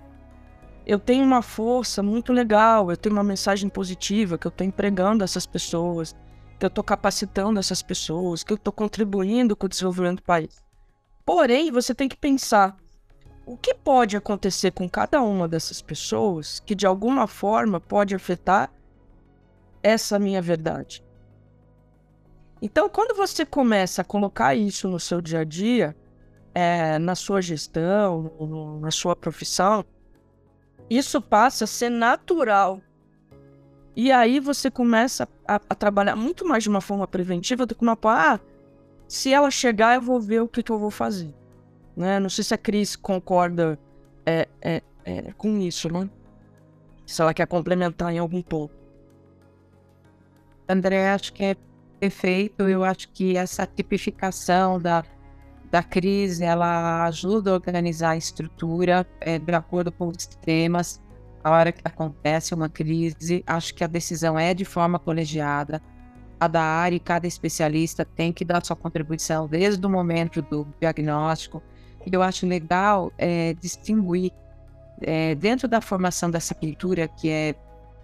Eu 0.86 0.98
tenho 0.98 1.24
uma 1.24 1.42
força 1.42 2.02
muito 2.02 2.32
legal, 2.32 2.90
eu 2.90 2.96
tenho 2.96 3.14
uma 3.14 3.24
mensagem 3.24 3.68
positiva 3.68 4.36
que 4.36 4.46
eu 4.46 4.50
estou 4.50 4.66
empregando 4.66 5.22
essas 5.22 5.46
pessoas, 5.46 6.14
que 6.58 6.64
eu 6.64 6.68
estou 6.68 6.82
capacitando 6.82 7.58
essas 7.58 7.82
pessoas, 7.82 8.42
que 8.42 8.52
eu 8.52 8.56
estou 8.56 8.72
contribuindo 8.72 9.54
com 9.56 9.66
o 9.66 9.68
desenvolvimento 9.68 10.18
do 10.18 10.24
país. 10.24 10.62
Porém, 11.24 11.70
você 11.70 11.94
tem 11.94 12.08
que 12.08 12.16
pensar 12.16 12.76
o 13.46 13.56
que 13.56 13.74
pode 13.74 14.16
acontecer 14.16 14.70
com 14.72 14.88
cada 14.88 15.20
uma 15.22 15.48
dessas 15.48 15.82
pessoas 15.82 16.60
que 16.60 16.74
de 16.74 16.86
alguma 16.86 17.26
forma 17.26 17.80
pode 17.80 18.14
afetar 18.14 18.72
essa 19.82 20.18
minha 20.18 20.40
verdade. 20.40 21.02
Então, 22.62 22.88
quando 22.88 23.16
você 23.16 23.44
começa 23.44 24.02
a 24.02 24.04
colocar 24.04 24.54
isso 24.54 24.86
no 24.88 25.00
seu 25.00 25.20
dia 25.20 25.40
a 25.40 25.44
dia, 25.44 25.96
é, 26.54 26.96
na 26.96 27.16
sua 27.16 27.42
gestão, 27.42 28.78
na 28.80 28.92
sua 28.92 29.16
profissão, 29.16 29.84
isso 30.88 31.20
passa 31.20 31.64
a 31.64 31.66
ser 31.66 31.90
natural. 31.90 32.80
E 33.96 34.12
aí 34.12 34.38
você 34.38 34.70
começa 34.70 35.28
a, 35.46 35.56
a, 35.56 35.74
trabalhar 35.74 36.14
muito 36.14 36.46
mais 36.46 36.62
de 36.62 36.68
uma 36.68 36.80
forma 36.80 37.06
preventiva 37.08 37.66
do 37.66 37.74
que 37.74 37.82
uma 37.82 37.98
ah, 38.04 38.38
se 39.08 39.32
ela 39.32 39.50
chegar, 39.50 39.96
eu 39.96 40.00
vou 40.00 40.20
ver 40.20 40.40
o 40.40 40.48
que, 40.48 40.62
que 40.62 40.70
eu 40.70 40.78
vou 40.78 40.90
fazer. 40.90 41.34
Né? 41.96 42.20
Não 42.20 42.30
sei 42.30 42.44
se 42.44 42.54
a 42.54 42.58
Cris 42.58 42.94
concorda 42.94 43.76
é, 44.24 44.48
é, 44.62 44.82
é, 45.04 45.32
com 45.32 45.58
isso, 45.58 45.92
né? 45.92 46.08
Se 47.04 47.20
ela 47.20 47.34
quer 47.34 47.46
complementar 47.48 48.12
em 48.12 48.18
algum 48.18 48.40
ponto. 48.40 48.72
André, 50.68 51.10
acho 51.10 51.32
que 51.32 51.44
é 51.44 51.56
perfeito. 52.02 52.68
Eu 52.68 52.82
acho 52.82 53.08
que 53.10 53.36
essa 53.36 53.64
tipificação 53.64 54.80
da, 54.80 55.04
da 55.70 55.84
crise, 55.84 56.42
ela 56.42 57.04
ajuda 57.04 57.52
a 57.52 57.54
organizar 57.54 58.10
a 58.10 58.16
estrutura 58.16 59.06
é, 59.20 59.38
de 59.38 59.54
acordo 59.54 59.92
com 59.92 60.08
os 60.08 60.26
temas. 60.26 61.00
A 61.44 61.52
hora 61.52 61.70
que 61.70 61.80
acontece 61.84 62.54
uma 62.54 62.68
crise, 62.68 63.44
acho 63.46 63.72
que 63.74 63.84
a 63.84 63.86
decisão 63.86 64.36
é 64.36 64.52
de 64.52 64.64
forma 64.64 64.98
colegiada. 64.98 65.80
Cada 66.40 66.60
área 66.60 66.96
e 66.96 67.00
cada 67.00 67.28
especialista 67.28 68.04
tem 68.04 68.32
que 68.32 68.44
dar 68.44 68.64
sua 68.64 68.74
contribuição 68.74 69.46
desde 69.46 69.86
o 69.86 69.88
momento 69.88 70.42
do 70.42 70.66
diagnóstico. 70.80 71.62
E 72.04 72.12
eu 72.12 72.20
acho 72.20 72.48
legal 72.48 73.12
é, 73.16 73.54
distinguir 73.54 74.32
é, 75.00 75.36
dentro 75.36 75.68
da 75.68 75.80
formação 75.80 76.32
dessa 76.32 76.52
cultura 76.52 77.06
que 77.06 77.30
é 77.30 77.54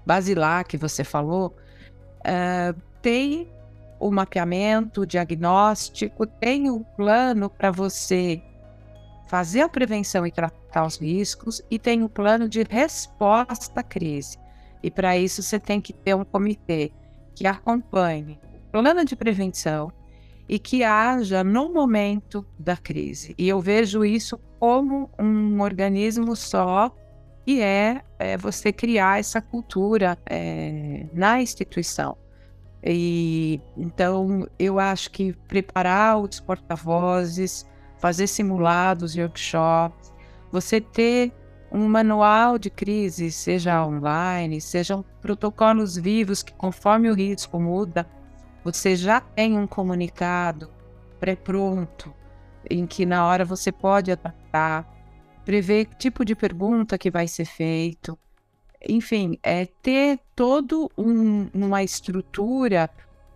basilar 0.06 0.64
que 0.64 0.76
você 0.76 1.02
falou, 1.02 1.54
tem 3.02 3.48
o 3.98 4.10
mapeamento, 4.10 5.02
o 5.02 5.06
diagnóstico, 5.06 6.26
tem 6.26 6.70
o 6.70 6.80
plano 6.96 7.50
para 7.50 7.70
você 7.70 8.42
fazer 9.28 9.60
a 9.60 9.68
prevenção 9.68 10.26
e 10.26 10.32
tratar 10.32 10.86
os 10.86 10.96
riscos 10.96 11.62
e 11.70 11.78
tem 11.78 12.02
o 12.02 12.08
plano 12.08 12.48
de 12.48 12.62
resposta 12.62 13.80
à 13.80 13.82
crise. 13.82 14.38
E 14.82 14.90
para 14.90 15.18
isso 15.18 15.42
você 15.42 15.58
tem 15.58 15.80
que 15.80 15.92
ter 15.92 16.14
um 16.14 16.24
comitê 16.24 16.92
que 17.34 17.46
acompanhe 17.46 18.38
o 18.68 18.70
plano 18.72 19.04
de 19.04 19.14
prevenção 19.14 19.92
e 20.48 20.58
que 20.58 20.82
haja 20.82 21.44
no 21.44 21.72
momento 21.72 22.46
da 22.58 22.76
crise. 22.76 23.34
E 23.36 23.48
eu 23.48 23.60
vejo 23.60 24.04
isso 24.04 24.38
como 24.58 25.10
um 25.18 25.60
organismo 25.60 26.34
só 26.34 26.94
e 27.46 27.60
é, 27.60 28.02
é 28.18 28.36
você 28.36 28.72
criar 28.72 29.18
essa 29.18 29.40
cultura 29.40 30.18
é, 30.26 31.06
na 31.12 31.40
instituição. 31.40 32.16
E 32.82 33.60
então 33.76 34.48
eu 34.58 34.78
acho 34.78 35.10
que 35.10 35.32
preparar 35.48 36.18
os 36.18 36.40
porta-vozes, 36.40 37.66
fazer 37.98 38.26
simulados 38.26 39.16
workshops, 39.16 40.12
você 40.50 40.80
ter 40.80 41.32
um 41.70 41.88
manual 41.88 42.58
de 42.58 42.70
crise, 42.70 43.30
seja 43.30 43.84
online, 43.84 44.60
sejam 44.60 45.04
protocolos 45.20 45.96
vivos 45.96 46.42
que 46.42 46.52
conforme 46.54 47.10
o 47.10 47.14
risco 47.14 47.60
muda, 47.60 48.08
você 48.64 48.96
já 48.96 49.20
tem 49.20 49.58
um 49.58 49.66
comunicado 49.66 50.70
pré-pronto 51.20 52.14
em 52.70 52.86
que 52.86 53.04
na 53.04 53.26
hora 53.26 53.44
você 53.44 53.70
pode 53.70 54.10
adaptar, 54.10 54.86
prever 55.44 55.86
que 55.86 55.96
tipo 55.96 56.24
de 56.24 56.34
pergunta 56.34 56.98
que 56.98 57.10
vai 57.10 57.26
ser 57.28 57.44
feito, 57.44 58.18
enfim, 58.86 59.38
é 59.42 59.66
ter 59.66 60.18
todo 60.34 60.90
um, 60.96 61.48
uma 61.54 61.82
estrutura 61.82 62.88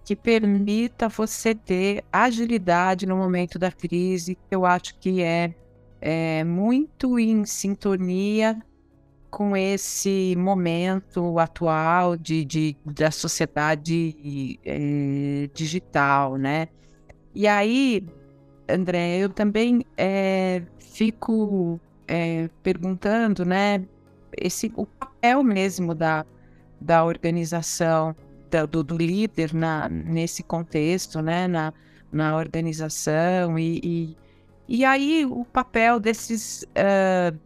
que 0.04 0.16
permita 0.16 1.08
você 1.08 1.54
ter 1.54 2.04
agilidade 2.12 3.06
no 3.06 3.16
momento 3.16 3.58
da 3.58 3.70
crise, 3.70 4.34
que 4.34 4.54
eu 4.54 4.66
acho 4.66 4.99
que 4.99 5.22
é, 5.22 5.54
é 6.00 6.44
muito 6.44 7.18
em 7.18 7.44
sintonia 7.44 8.61
com 9.30 9.56
esse 9.56 10.34
momento 10.37 11.38
atual 11.38 12.16
de, 12.16 12.44
de 12.44 12.76
da 12.85 13.11
sociedade 13.11 14.59
é, 14.64 15.48
digital, 15.55 16.37
né? 16.37 16.68
E 17.35 17.48
aí, 17.48 18.07
André, 18.68 19.18
eu 19.18 19.31
também 19.31 19.87
é, 19.96 20.62
fico 20.78 21.81
é, 22.07 22.50
perguntando, 22.62 23.44
né? 23.44 23.83
Esse 24.37 24.73
o 24.77 24.87
papel 24.87 25.42
mesmo 25.42 25.95
da, 25.95 26.25
da 26.81 27.05
organização, 27.05 28.14
da, 28.51 28.66
do, 28.66 28.83
do, 28.83 28.97
líder 28.97 29.55
na, 29.55 29.88
nesse 29.88 30.42
contexto, 30.42 31.21
né, 31.23 31.47
na, 31.47 31.73
na 32.11 32.37
organização 32.37 33.59
e, 33.59 33.81
e, 33.83 34.16
e 34.68 34.85
aí 34.85 35.25
o 35.25 35.45
papel 35.45 35.99
desses 35.99 36.64
uh, 36.64 37.37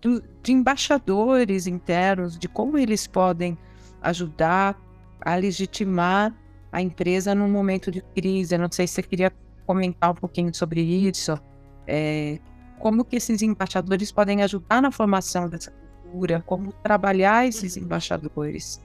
do, 0.00 0.22
de 0.42 0.52
embaixadores 0.52 1.66
internos, 1.66 2.38
de 2.38 2.48
como 2.48 2.78
eles 2.78 3.06
podem 3.06 3.58
ajudar 4.02 4.80
a 5.20 5.34
legitimar 5.34 6.34
a 6.70 6.80
empresa 6.80 7.34
num 7.34 7.50
momento 7.50 7.90
de 7.90 8.00
crise. 8.14 8.54
Eu 8.54 8.60
não 8.60 8.70
sei 8.70 8.86
se 8.86 8.94
você 8.94 9.02
queria 9.02 9.32
comentar 9.66 10.10
um 10.10 10.14
pouquinho 10.14 10.54
sobre 10.54 10.80
isso. 10.80 11.38
É, 11.86 12.38
como 12.78 13.04
que 13.04 13.16
esses 13.16 13.42
embaixadores 13.42 14.12
podem 14.12 14.42
ajudar 14.42 14.80
na 14.80 14.90
formação 14.90 15.48
dessa 15.48 15.72
cultura, 16.08 16.42
como 16.46 16.72
trabalhar 16.72 17.46
esses 17.46 17.76
embaixadores. 17.76 18.80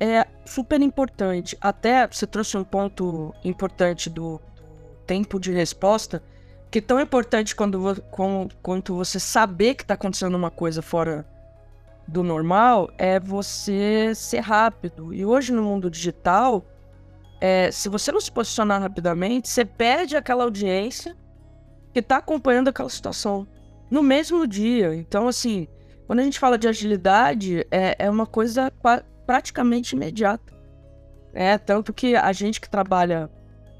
É 0.00 0.26
super 0.44 0.80
importante. 0.80 1.56
Até 1.60 2.06
você 2.06 2.26
trouxe 2.26 2.56
um 2.56 2.64
ponto 2.64 3.34
importante 3.44 4.10
do, 4.10 4.38
do 4.38 4.96
tempo 5.06 5.38
de 5.38 5.52
resposta, 5.52 6.22
que 6.70 6.78
é 6.78 6.82
tão 6.82 7.00
importante 7.00 7.54
quando, 7.54 8.02
quando, 8.10 8.54
quanto 8.62 8.96
você 8.96 9.20
saber 9.20 9.74
que 9.74 9.82
está 9.82 9.94
acontecendo 9.94 10.34
uma 10.34 10.50
coisa 10.50 10.82
fora 10.82 11.26
do 12.08 12.22
normal 12.22 12.90
é 12.98 13.20
você 13.20 14.12
ser 14.14 14.40
rápido. 14.40 15.14
E 15.14 15.24
hoje 15.24 15.52
no 15.52 15.62
mundo 15.62 15.88
digital, 15.88 16.64
é, 17.40 17.70
se 17.70 17.88
você 17.88 18.10
não 18.10 18.20
se 18.20 18.32
posicionar 18.32 18.80
rapidamente, 18.80 19.48
você 19.48 19.64
perde 19.64 20.16
aquela 20.16 20.42
audiência 20.42 21.16
que 21.92 22.00
está 22.00 22.16
acompanhando 22.16 22.68
aquela 22.68 22.88
situação 22.88 23.46
no 23.92 24.02
mesmo 24.02 24.46
dia. 24.46 24.94
Então, 24.94 25.28
assim, 25.28 25.68
quando 26.06 26.20
a 26.20 26.22
gente 26.24 26.38
fala 26.38 26.58
de 26.58 26.68
agilidade, 26.68 27.66
é, 27.70 27.96
é 27.98 28.10
uma 28.10 28.26
coisa 28.26 28.72
praticamente 29.26 29.94
imediata. 29.94 30.52
É, 31.32 31.56
tanto 31.56 31.92
que 31.92 32.14
a 32.14 32.32
gente 32.32 32.60
que 32.60 32.68
trabalha 32.68 33.30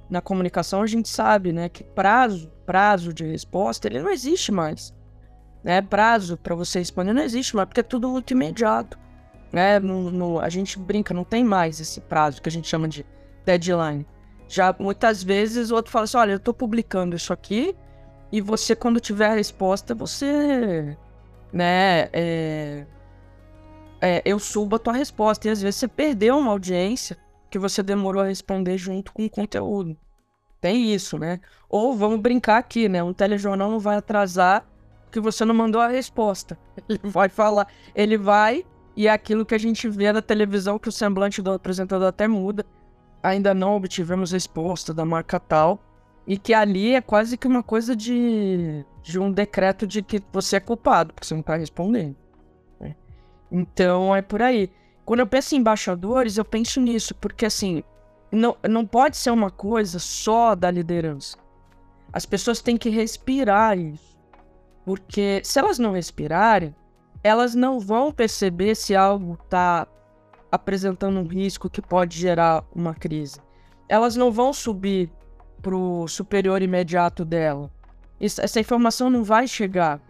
na 0.08 0.20
comunicação, 0.20 0.82
a 0.82 0.86
gente 0.86 1.08
sabe, 1.08 1.52
né, 1.52 1.68
que 1.68 1.84
prazo, 1.84 2.50
prazo 2.66 3.12
de 3.12 3.24
resposta, 3.24 3.88
ele 3.88 4.00
não 4.00 4.10
existe 4.10 4.52
mais. 4.52 4.94
Né? 5.62 5.80
Prazo 5.80 6.36
para 6.36 6.54
você 6.54 6.78
responder 6.78 7.12
não 7.12 7.22
existe 7.22 7.54
mais, 7.54 7.68
porque 7.68 7.80
é 7.80 7.84
tudo 7.84 8.08
muito 8.08 8.32
imediato. 8.32 8.98
Né? 9.52 9.78
No, 9.78 10.10
no, 10.10 10.40
a 10.40 10.48
gente 10.48 10.78
brinca, 10.78 11.14
não 11.14 11.24
tem 11.24 11.44
mais 11.44 11.80
esse 11.80 12.00
prazo 12.00 12.40
que 12.40 12.48
a 12.48 12.52
gente 12.52 12.68
chama 12.68 12.88
de 12.88 13.04
deadline. 13.44 14.06
Já 14.48 14.74
muitas 14.78 15.22
vezes 15.22 15.70
o 15.70 15.74
outro 15.74 15.90
fala 15.90 16.04
assim: 16.04 16.16
olha, 16.16 16.32
eu 16.32 16.36
estou 16.36 16.52
publicando 16.52 17.16
isso 17.16 17.32
aqui, 17.32 17.74
e 18.30 18.40
você, 18.40 18.74
quando 18.74 18.98
tiver 18.98 19.26
a 19.26 19.34
resposta, 19.34 19.94
você 19.94 20.96
né? 21.52 22.08
É, 22.12 22.86
é, 24.00 24.22
eu 24.24 24.38
subo 24.38 24.76
a 24.76 24.78
tua 24.78 24.92
resposta. 24.92 25.48
E 25.48 25.50
às 25.50 25.62
vezes 25.62 25.76
você 25.80 25.88
perdeu 25.88 26.38
uma 26.38 26.50
audiência 26.50 27.16
que 27.50 27.58
você 27.58 27.82
demorou 27.82 28.22
a 28.22 28.26
responder 28.26 28.78
junto 28.78 29.12
com 29.12 29.26
o 29.26 29.30
conteúdo. 29.30 29.96
Tem 30.60 30.94
isso, 30.94 31.18
né? 31.18 31.40
Ou 31.68 31.94
vamos 31.94 32.20
brincar 32.20 32.58
aqui, 32.58 32.88
né? 32.88 33.02
Um 33.02 33.12
telejornal 33.12 33.70
não 33.70 33.80
vai 33.80 33.96
atrasar 33.96 34.66
porque 35.12 35.20
você 35.20 35.44
não 35.44 35.54
mandou 35.54 35.78
a 35.78 35.88
resposta. 35.88 36.58
Ele 36.88 37.00
vai 37.04 37.28
falar, 37.28 37.68
ele 37.94 38.16
vai, 38.16 38.64
e 38.96 39.06
é 39.06 39.10
aquilo 39.10 39.44
que 39.44 39.54
a 39.54 39.58
gente 39.58 39.86
vê 39.86 40.10
na 40.10 40.22
televisão, 40.22 40.78
que 40.78 40.88
o 40.88 40.92
semblante 40.92 41.42
do 41.42 41.52
apresentador 41.52 42.08
até 42.08 42.26
muda. 42.26 42.64
Ainda 43.22 43.52
não 43.52 43.76
obtivemos 43.76 44.32
resposta 44.32 44.94
da 44.94 45.04
marca 45.04 45.38
tal. 45.38 45.78
E 46.26 46.38
que 46.38 46.54
ali 46.54 46.94
é 46.94 47.00
quase 47.00 47.36
que 47.36 47.46
uma 47.46 47.62
coisa 47.62 47.96
de 47.96 48.84
de 49.02 49.18
um 49.18 49.30
decreto 49.32 49.86
de 49.86 50.00
que 50.00 50.22
você 50.32 50.56
é 50.56 50.60
culpado, 50.60 51.12
porque 51.12 51.26
você 51.26 51.34
não 51.34 51.40
está 51.40 51.56
respondendo. 51.56 52.16
Né? 52.78 52.94
Então 53.50 54.14
é 54.14 54.22
por 54.22 54.40
aí. 54.40 54.70
Quando 55.04 55.20
eu 55.20 55.26
penso 55.26 55.54
em 55.54 55.58
embaixadores, 55.58 56.38
eu 56.38 56.44
penso 56.44 56.80
nisso, 56.80 57.14
porque 57.16 57.44
assim, 57.44 57.82
não, 58.30 58.56
não 58.68 58.86
pode 58.86 59.16
ser 59.16 59.30
uma 59.30 59.50
coisa 59.50 59.98
só 59.98 60.54
da 60.54 60.70
liderança. 60.70 61.36
As 62.12 62.24
pessoas 62.24 62.60
têm 62.60 62.76
que 62.76 62.88
respirar 62.88 63.76
isso. 63.76 64.12
Porque 64.84 65.40
se 65.44 65.58
elas 65.58 65.78
não 65.78 65.92
respirarem, 65.92 66.74
elas 67.22 67.54
não 67.54 67.80
vão 67.80 68.12
perceber 68.12 68.74
se 68.74 68.94
algo 68.94 69.34
está 69.34 69.86
apresentando 70.50 71.18
um 71.18 71.26
risco 71.26 71.70
que 71.70 71.80
pode 71.80 72.18
gerar 72.18 72.64
uma 72.74 72.94
crise. 72.94 73.40
Elas 73.88 74.16
não 74.16 74.30
vão 74.30 74.52
subir 74.52 75.10
para 75.62 75.76
o 75.76 76.08
superior 76.08 76.60
imediato 76.60 77.24
dela 77.24 77.70
essa 78.22 78.60
informação 78.60 79.10
não 79.10 79.24
vai 79.24 79.48
chegar. 79.48 80.00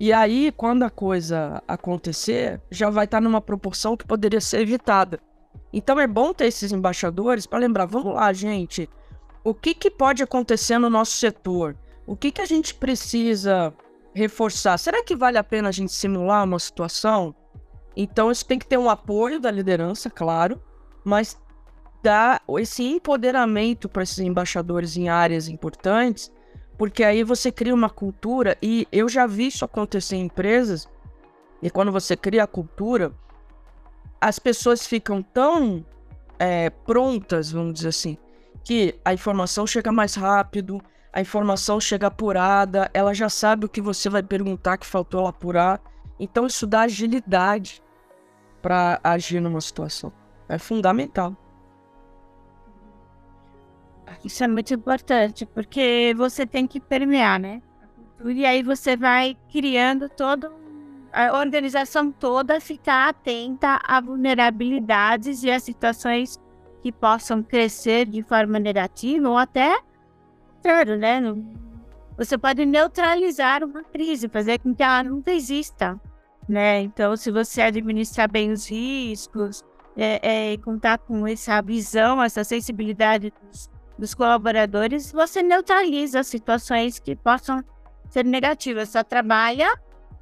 E 0.00 0.12
aí, 0.12 0.52
quando 0.56 0.84
a 0.84 0.90
coisa 0.90 1.62
acontecer, 1.66 2.60
já 2.70 2.88
vai 2.88 3.04
estar 3.04 3.20
numa 3.20 3.40
proporção 3.40 3.96
que 3.96 4.06
poderia 4.06 4.40
ser 4.40 4.60
evitada. 4.60 5.20
Então 5.72 5.98
é 6.00 6.06
bom 6.06 6.32
ter 6.32 6.46
esses 6.46 6.72
embaixadores 6.72 7.46
para 7.46 7.58
lembrar, 7.58 7.84
vamos 7.84 8.14
lá, 8.14 8.32
gente, 8.32 8.88
o 9.44 9.52
que, 9.52 9.74
que 9.74 9.90
pode 9.90 10.22
acontecer 10.22 10.78
no 10.78 10.88
nosso 10.88 11.12
setor? 11.18 11.76
O 12.06 12.16
que, 12.16 12.30
que 12.30 12.40
a 12.40 12.46
gente 12.46 12.74
precisa 12.74 13.74
reforçar? 14.14 14.78
Será 14.78 15.04
que 15.04 15.16
vale 15.16 15.36
a 15.36 15.44
pena 15.44 15.68
a 15.68 15.72
gente 15.72 15.92
simular 15.92 16.44
uma 16.44 16.58
situação? 16.58 17.34
Então 17.94 18.30
isso 18.30 18.46
tem 18.46 18.58
que 18.58 18.66
ter 18.66 18.78
um 18.78 18.88
apoio 18.88 19.40
da 19.40 19.50
liderança, 19.50 20.08
claro, 20.08 20.62
mas 21.04 21.36
dar 22.02 22.42
esse 22.58 22.82
empoderamento 22.82 23.88
para 23.88 24.02
esses 24.02 24.18
embaixadores 24.18 24.96
em 24.96 25.08
áreas 25.08 25.48
importantes, 25.48 26.32
porque 26.76 27.02
aí 27.02 27.24
você 27.24 27.50
cria 27.50 27.74
uma 27.74 27.90
cultura, 27.90 28.56
e 28.62 28.86
eu 28.92 29.08
já 29.08 29.26
vi 29.26 29.48
isso 29.48 29.64
acontecer 29.64 30.16
em 30.16 30.26
empresas, 30.26 30.88
e 31.60 31.68
quando 31.70 31.90
você 31.90 32.16
cria 32.16 32.44
a 32.44 32.46
cultura, 32.46 33.12
as 34.20 34.38
pessoas 34.38 34.86
ficam 34.86 35.22
tão 35.22 35.84
é, 36.38 36.70
prontas, 36.70 37.50
vamos 37.50 37.74
dizer 37.74 37.88
assim, 37.88 38.16
que 38.64 38.94
a 39.04 39.12
informação 39.12 39.66
chega 39.66 39.90
mais 39.90 40.14
rápido, 40.14 40.80
a 41.12 41.20
informação 41.20 41.80
chega 41.80 42.06
apurada, 42.06 42.90
ela 42.92 43.14
já 43.14 43.28
sabe 43.28 43.66
o 43.66 43.68
que 43.68 43.80
você 43.80 44.08
vai 44.08 44.22
perguntar 44.22 44.76
que 44.76 44.86
faltou 44.86 45.20
ela 45.20 45.30
apurar. 45.30 45.80
Então 46.20 46.46
isso 46.46 46.66
dá 46.66 46.82
agilidade 46.82 47.82
para 48.60 49.00
agir 49.02 49.40
numa 49.40 49.60
situação. 49.60 50.12
É 50.48 50.58
fundamental. 50.58 51.36
Isso 54.24 54.42
é 54.44 54.48
muito 54.48 54.74
importante, 54.74 55.46
porque 55.46 56.14
você 56.16 56.46
tem 56.46 56.66
que 56.66 56.80
permear, 56.80 57.38
né? 57.38 57.62
E 58.24 58.44
aí 58.44 58.62
você 58.62 58.96
vai 58.96 59.36
criando 59.50 60.08
todo 60.08 60.52
a 61.12 61.38
organização 61.38 62.12
toda 62.12 62.60
ficar 62.60 63.08
atenta 63.08 63.80
a 63.82 64.00
vulnerabilidades 64.00 65.42
e 65.42 65.50
a 65.50 65.58
situações 65.58 66.38
que 66.82 66.92
possam 66.92 67.42
crescer 67.42 68.06
de 68.06 68.22
forma 68.22 68.58
negativa 68.58 69.28
ou 69.28 69.36
até, 69.36 69.80
claro, 70.62 70.96
né? 70.96 71.20
Você 72.16 72.36
pode 72.36 72.66
neutralizar 72.66 73.64
uma 73.64 73.82
crise, 73.84 74.28
fazer 74.28 74.58
com 74.58 74.74
que 74.74 74.82
ela 74.82 75.02
nunca 75.02 75.32
exista, 75.32 75.98
né? 76.48 76.82
Então, 76.82 77.16
se 77.16 77.30
você 77.30 77.62
administrar 77.62 78.30
bem 78.30 78.52
os 78.52 78.68
riscos, 78.68 79.64
é, 79.96 80.52
é, 80.52 80.56
contar 80.58 80.98
com 80.98 81.26
essa 81.26 81.60
visão, 81.60 82.22
essa 82.22 82.44
sensibilidade 82.44 83.32
dos, 83.42 83.70
dos 83.98 84.14
colaboradores, 84.14 85.10
você 85.10 85.42
neutraliza 85.42 86.22
situações 86.22 86.98
que 86.98 87.16
possam 87.16 87.62
ser 88.08 88.24
negativas. 88.24 88.90
Só 88.90 89.02
trabalha 89.02 89.68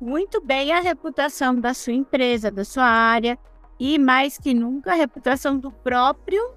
muito 0.00 0.40
bem 0.40 0.72
a 0.72 0.80
reputação 0.80 1.54
da 1.54 1.74
sua 1.74 1.92
empresa, 1.92 2.50
da 2.50 2.64
sua 2.64 2.84
área 2.84 3.38
e 3.78 3.98
mais 3.98 4.38
que 4.38 4.54
nunca 4.54 4.92
a 4.92 4.96
reputação 4.96 5.58
do 5.58 5.70
próprio 5.70 6.54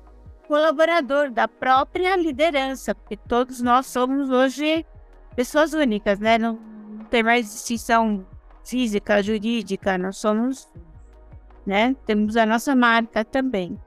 colaborador, 0.47 1.29
da 1.29 1.47
própria 1.47 2.15
liderança, 2.15 2.95
porque 2.95 3.15
todos 3.15 3.61
nós 3.61 3.85
somos 3.85 4.29
hoje 4.29 4.85
pessoas 5.35 5.73
únicas, 5.73 6.19
né? 6.19 6.37
Não 6.37 6.57
tem 7.09 7.21
mais 7.21 7.45
distinção 7.45 8.25
física, 8.65 9.21
jurídica, 9.21 9.97
nós 9.97 10.17
somos, 10.17 10.67
né? 11.65 11.95
Temos 12.05 12.35
a 12.35 12.45
nossa 12.45 12.75
marca 12.75 13.23
também, 13.23 13.79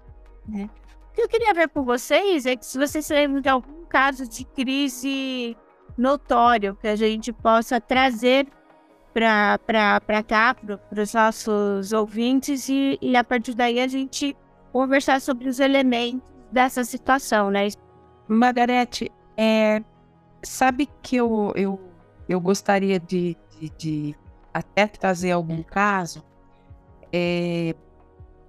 né? 0.46 0.68
O 1.12 1.14
que 1.14 1.20
eu 1.20 1.28
queria 1.28 1.52
ver 1.52 1.68
com 1.68 1.84
vocês 1.84 2.46
é 2.46 2.56
que 2.56 2.64
se 2.64 2.78
vocês 2.78 3.06
lembram 3.10 3.42
de 3.42 3.48
algum 3.48 3.84
caso 3.84 4.26
de 4.26 4.46
crise 4.46 5.54
notório 5.96 6.74
que 6.74 6.88
a 6.88 6.96
gente 6.96 7.30
possa 7.34 7.78
trazer 7.78 8.48
para 9.12 10.22
cá, 10.26 10.54
para 10.54 11.02
os 11.02 11.12
nossos 11.12 11.92
ouvintes, 11.92 12.66
e, 12.70 12.98
e 13.02 13.14
a 13.14 13.22
partir 13.22 13.54
daí 13.54 13.78
a 13.78 13.86
gente 13.86 14.34
conversar 14.72 15.20
sobre 15.20 15.50
os 15.50 15.60
elementos 15.60 16.26
dessa 16.50 16.82
situação, 16.82 17.50
né? 17.50 17.68
Margarete, 18.26 19.12
é, 19.36 19.82
sabe 20.42 20.88
que 21.02 21.16
eu, 21.16 21.52
eu, 21.54 21.78
eu 22.26 22.40
gostaria 22.40 22.98
de, 22.98 23.36
de, 23.60 23.68
de 23.76 24.16
até 24.54 24.86
trazer 24.86 25.32
algum 25.32 25.62
caso, 25.62 26.24
é, 27.12 27.74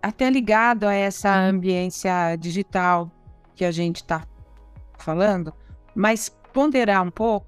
até 0.03 0.29
ligado 0.29 0.83
a 0.83 0.93
essa 0.93 1.33
ambiência 1.33 2.35
digital 2.35 3.09
que 3.55 3.63
a 3.63 3.71
gente 3.71 3.97
está 3.97 4.27
falando, 4.97 5.53
mas 5.95 6.27
ponderar 6.51 7.01
um 7.01 7.09
pouco 7.09 7.47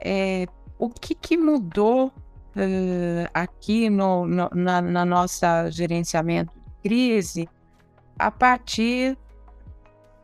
é, 0.00 0.46
o 0.78 0.88
que, 0.88 1.14
que 1.14 1.36
mudou 1.36 2.06
uh, 2.06 3.28
aqui 3.34 3.90
no, 3.90 4.26
no 4.26 4.48
na, 4.54 4.80
na, 4.80 5.04
nossa 5.04 5.68
gerenciamento 5.70 6.54
de 6.54 6.88
crise 6.88 7.48
a 8.18 8.30
partir 8.30 9.18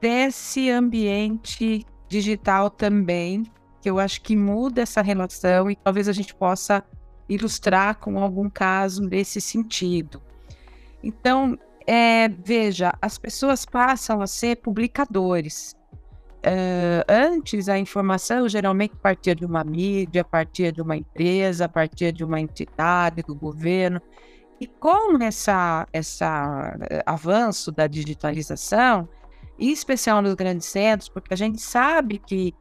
desse 0.01 0.71
ambiente 0.71 1.85
digital 2.09 2.71
também, 2.71 3.43
que 3.83 3.91
eu 3.91 3.99
acho 3.99 4.23
que 4.23 4.35
muda 4.35 4.81
essa 4.81 5.03
relação 5.03 5.71
e 5.71 5.77
talvez 5.77 6.09
a 6.09 6.12
gente 6.12 6.35
possa 6.35 6.83
ilustrar 7.29 7.99
com 7.99 8.19
algum 8.19 8.49
caso 8.49 9.03
nesse 9.03 9.43
sentido. 9.43 10.23
Então, 11.07 11.57
é, 11.87 12.29
veja, 12.29 12.92
as 13.01 13.16
pessoas 13.16 13.64
passam 13.64 14.21
a 14.21 14.27
ser 14.27 14.57
publicadores. 14.57 15.77
Uh, 16.38 17.07
antes, 17.09 17.69
a 17.69 17.79
informação 17.79 18.49
geralmente 18.49 18.97
partia 18.97 19.33
de 19.33 19.45
uma 19.45 19.62
mídia, 19.62 20.25
partia 20.25 20.73
de 20.73 20.83
uma 20.83 20.97
empresa, 20.97 21.69
partia 21.69 22.12
de 22.12 22.25
uma 22.25 22.40
entidade, 22.40 23.23
do 23.23 23.37
governo. 23.37 24.03
E 24.61 24.66
com 24.66 25.23
essa, 25.23 25.87
essa 25.92 26.77
uh, 26.77 27.03
avanço 27.07 27.71
da 27.71 27.87
digitalização, 27.87 29.09
em 29.57 29.71
especial 29.71 30.21
nos 30.21 30.35
grandes 30.35 30.66
centros, 30.66 31.09
porque 31.09 31.33
a 31.33 31.37
gente 31.37 31.62
sabe 31.62 32.19
que 32.19 32.53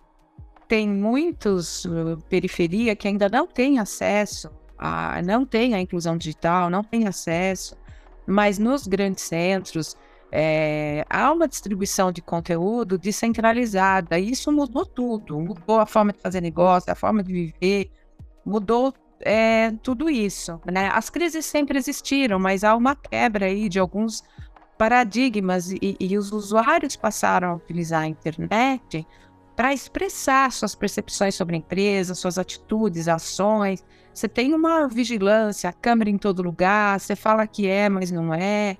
tem 0.67 0.87
muitos 0.87 1.85
uh, 1.85 2.19
periferia 2.29 2.95
que 2.95 3.07
ainda 3.07 3.27
não 3.27 3.47
têm 3.47 3.79
acesso, 3.79 4.51
a, 4.77 5.19
não 5.23 5.45
tem 5.45 5.73
a 5.73 5.81
inclusão 5.81 6.15
digital, 6.15 6.69
não 6.69 6.83
tem 6.83 7.07
acesso, 7.07 7.75
mas 8.27 8.57
nos 8.57 8.87
grandes 8.87 9.23
centros, 9.23 9.97
é, 10.31 11.05
há 11.09 11.31
uma 11.31 11.47
distribuição 11.47 12.11
de 12.11 12.21
conteúdo 12.21 12.97
descentralizada. 12.97 14.19
E 14.19 14.31
isso 14.31 14.51
mudou 14.51 14.85
tudo. 14.85 15.39
Mudou 15.39 15.79
a 15.79 15.85
forma 15.85 16.11
de 16.11 16.19
fazer 16.19 16.41
negócio, 16.41 16.91
a 16.91 16.95
forma 16.95 17.23
de 17.23 17.31
viver, 17.31 17.91
mudou 18.45 18.93
é, 19.21 19.71
tudo 19.81 20.09
isso. 20.09 20.59
Né? 20.65 20.89
As 20.93 21.09
crises 21.09 21.45
sempre 21.45 21.77
existiram, 21.77 22.39
mas 22.39 22.63
há 22.63 22.75
uma 22.75 22.95
quebra 22.95 23.45
aí 23.45 23.69
de 23.69 23.79
alguns 23.79 24.23
paradigmas 24.77 25.71
e, 25.71 25.95
e 25.99 26.17
os 26.17 26.31
usuários 26.31 26.95
passaram 26.95 27.51
a 27.51 27.55
utilizar 27.55 28.01
a 28.01 28.07
internet 28.07 29.07
para 29.55 29.73
expressar 29.73 30.51
suas 30.51 30.75
percepções 30.75 31.33
sobre 31.33 31.55
a 31.55 31.59
empresa, 31.59 32.13
suas 32.13 32.37
atitudes, 32.37 33.07
ações. 33.07 33.85
Você 34.15 34.29
tem 34.29 34.53
uma 34.53 34.87
vigilância, 34.87 35.69
a 35.69 35.73
câmera 35.73 36.09
em 36.09 36.17
todo 36.17 36.41
lugar, 36.41 36.97
você 36.99 37.17
fala 37.17 37.45
que 37.45 37.67
é, 37.67 37.89
mas 37.89 38.11
não 38.11 38.33
é 38.33 38.77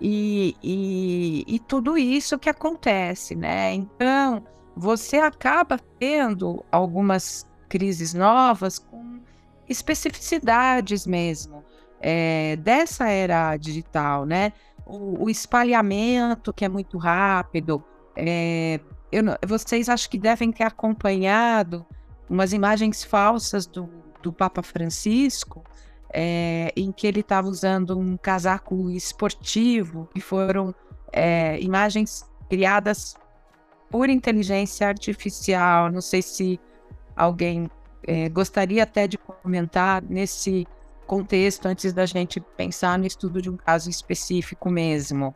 e, 0.00 0.56
e, 0.60 1.44
e 1.46 1.58
tudo 1.60 1.96
isso 1.96 2.38
que 2.40 2.50
acontece, 2.50 3.36
né? 3.36 3.72
Então, 3.72 4.44
você 4.76 5.18
acaba 5.18 5.78
tendo 5.98 6.64
algumas 6.72 7.46
crises 7.68 8.12
novas 8.12 8.80
com 8.80 9.20
especificidades 9.68 11.06
mesmo 11.06 11.64
é, 12.00 12.56
dessa 12.56 13.08
era 13.08 13.56
digital, 13.56 14.26
né? 14.26 14.52
O, 14.84 15.24
o, 15.24 15.30
espalhamento 15.30 16.52
que 16.52 16.64
é 16.64 16.68
muito 16.68 16.98
rápido. 16.98 17.82
É, 18.16 18.78
eu, 19.10 19.22
vocês 19.46 19.88
acho 19.88 20.10
que 20.10 20.18
devem 20.18 20.52
ter 20.52 20.64
acompanhado 20.64 21.86
umas 22.28 22.52
imagens 22.52 23.02
falsas 23.04 23.66
do, 23.66 23.88
do 24.24 24.32
Papa 24.32 24.62
Francisco 24.62 25.62
é, 26.14 26.72
em 26.76 26.92
que 26.92 27.08
ele 27.08 27.20
estava 27.20 27.48
usando 27.48 27.98
um 27.98 28.16
casaco 28.16 28.88
esportivo, 28.90 30.08
e 30.14 30.20
foram 30.20 30.72
é, 31.12 31.60
imagens 31.60 32.24
criadas 32.48 33.16
por 33.90 34.08
inteligência 34.08 34.86
artificial. 34.86 35.90
Não 35.90 36.00
sei 36.00 36.22
se 36.22 36.60
alguém 37.16 37.68
é, 38.06 38.28
gostaria 38.28 38.84
até 38.84 39.08
de 39.08 39.18
comentar 39.18 40.02
nesse 40.02 40.64
contexto 41.04 41.66
antes 41.66 41.92
da 41.92 42.06
gente 42.06 42.40
pensar 42.56 42.96
no 42.96 43.06
estudo 43.06 43.42
de 43.42 43.50
um 43.50 43.56
caso 43.56 43.90
específico 43.90 44.70
mesmo. 44.70 45.34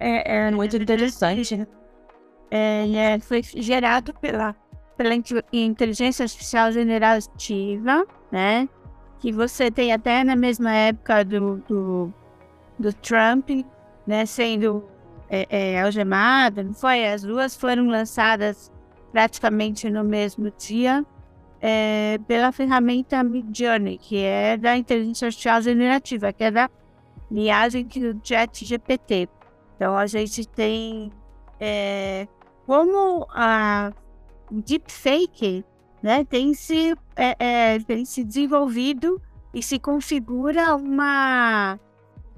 É, 0.00 0.46
é 0.46 0.50
muito 0.50 0.74
interessante. 0.74 1.68
É, 2.50 2.88
é, 2.96 3.20
foi 3.20 3.42
gerado 3.42 4.14
pela, 4.14 4.56
pela 4.98 5.14
inteligência 5.52 6.24
artificial 6.24 6.72
generativa, 6.72 8.04
né? 8.30 8.68
que 9.20 9.32
você 9.32 9.70
tem 9.70 9.92
até 9.92 10.22
na 10.24 10.36
mesma 10.36 10.72
época 10.72 11.24
do, 11.24 11.56
do, 11.68 12.12
do 12.78 12.92
Trump, 12.92 13.50
né, 14.06 14.24
sendo 14.26 14.84
é, 15.28 15.46
é, 15.50 15.82
algemada, 15.82 16.62
não 16.62 16.72
foi? 16.72 17.06
As 17.06 17.22
duas 17.22 17.56
foram 17.56 17.88
lançadas 17.88 18.72
praticamente 19.12 19.90
no 19.90 20.04
mesmo 20.04 20.52
dia 20.56 21.04
é, 21.60 22.18
pela 22.26 22.52
ferramenta 22.52 23.22
Midjourney, 23.22 23.98
que 23.98 24.18
é 24.18 24.56
da 24.56 24.76
inteligência 24.76 25.26
artificial 25.26 25.60
generativa, 25.60 26.32
que 26.32 26.44
é 26.44 26.50
da 26.50 26.70
linhagem 27.30 27.84
do 27.84 28.20
Chat 28.22 28.64
GPT. 28.64 29.28
Então 29.76 29.96
a 29.96 30.06
gente 30.06 30.46
tem 30.46 31.10
é, 31.58 32.28
como 32.66 33.26
a 33.30 33.92
deepfake 34.50 35.64
né, 36.02 36.24
tem, 36.24 36.54
se, 36.54 36.94
é, 37.16 37.36
é, 37.38 37.78
tem 37.80 38.04
se 38.04 38.24
desenvolvido 38.24 39.20
e 39.52 39.62
se 39.62 39.78
configura 39.78 40.76
uma, 40.76 41.78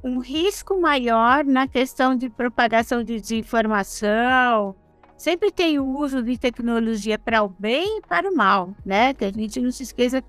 um 0.03 0.19
risco 0.19 0.81
maior 0.81 1.45
na 1.45 1.69
questão 1.69 2.15
de 2.15 2.31
propagação 2.31 3.03
de 3.03 3.21
desinformação. 3.21 4.75
Sempre 5.17 5.51
tem 5.51 5.79
o 5.79 5.99
uso 5.99 6.23
de 6.23 6.39
tecnologia 6.39 7.19
para 7.19 7.43
o 7.43 7.49
bem 7.49 7.99
e 7.99 8.03
para 8.03 8.31
o 8.31 8.35
mal, 8.35 8.75
né? 8.87 9.13
Que 9.13 9.27
a 9.27 9.31
gente 9.31 9.61
não 9.61 9.71
se 9.71 9.83
esqueça 9.83 10.23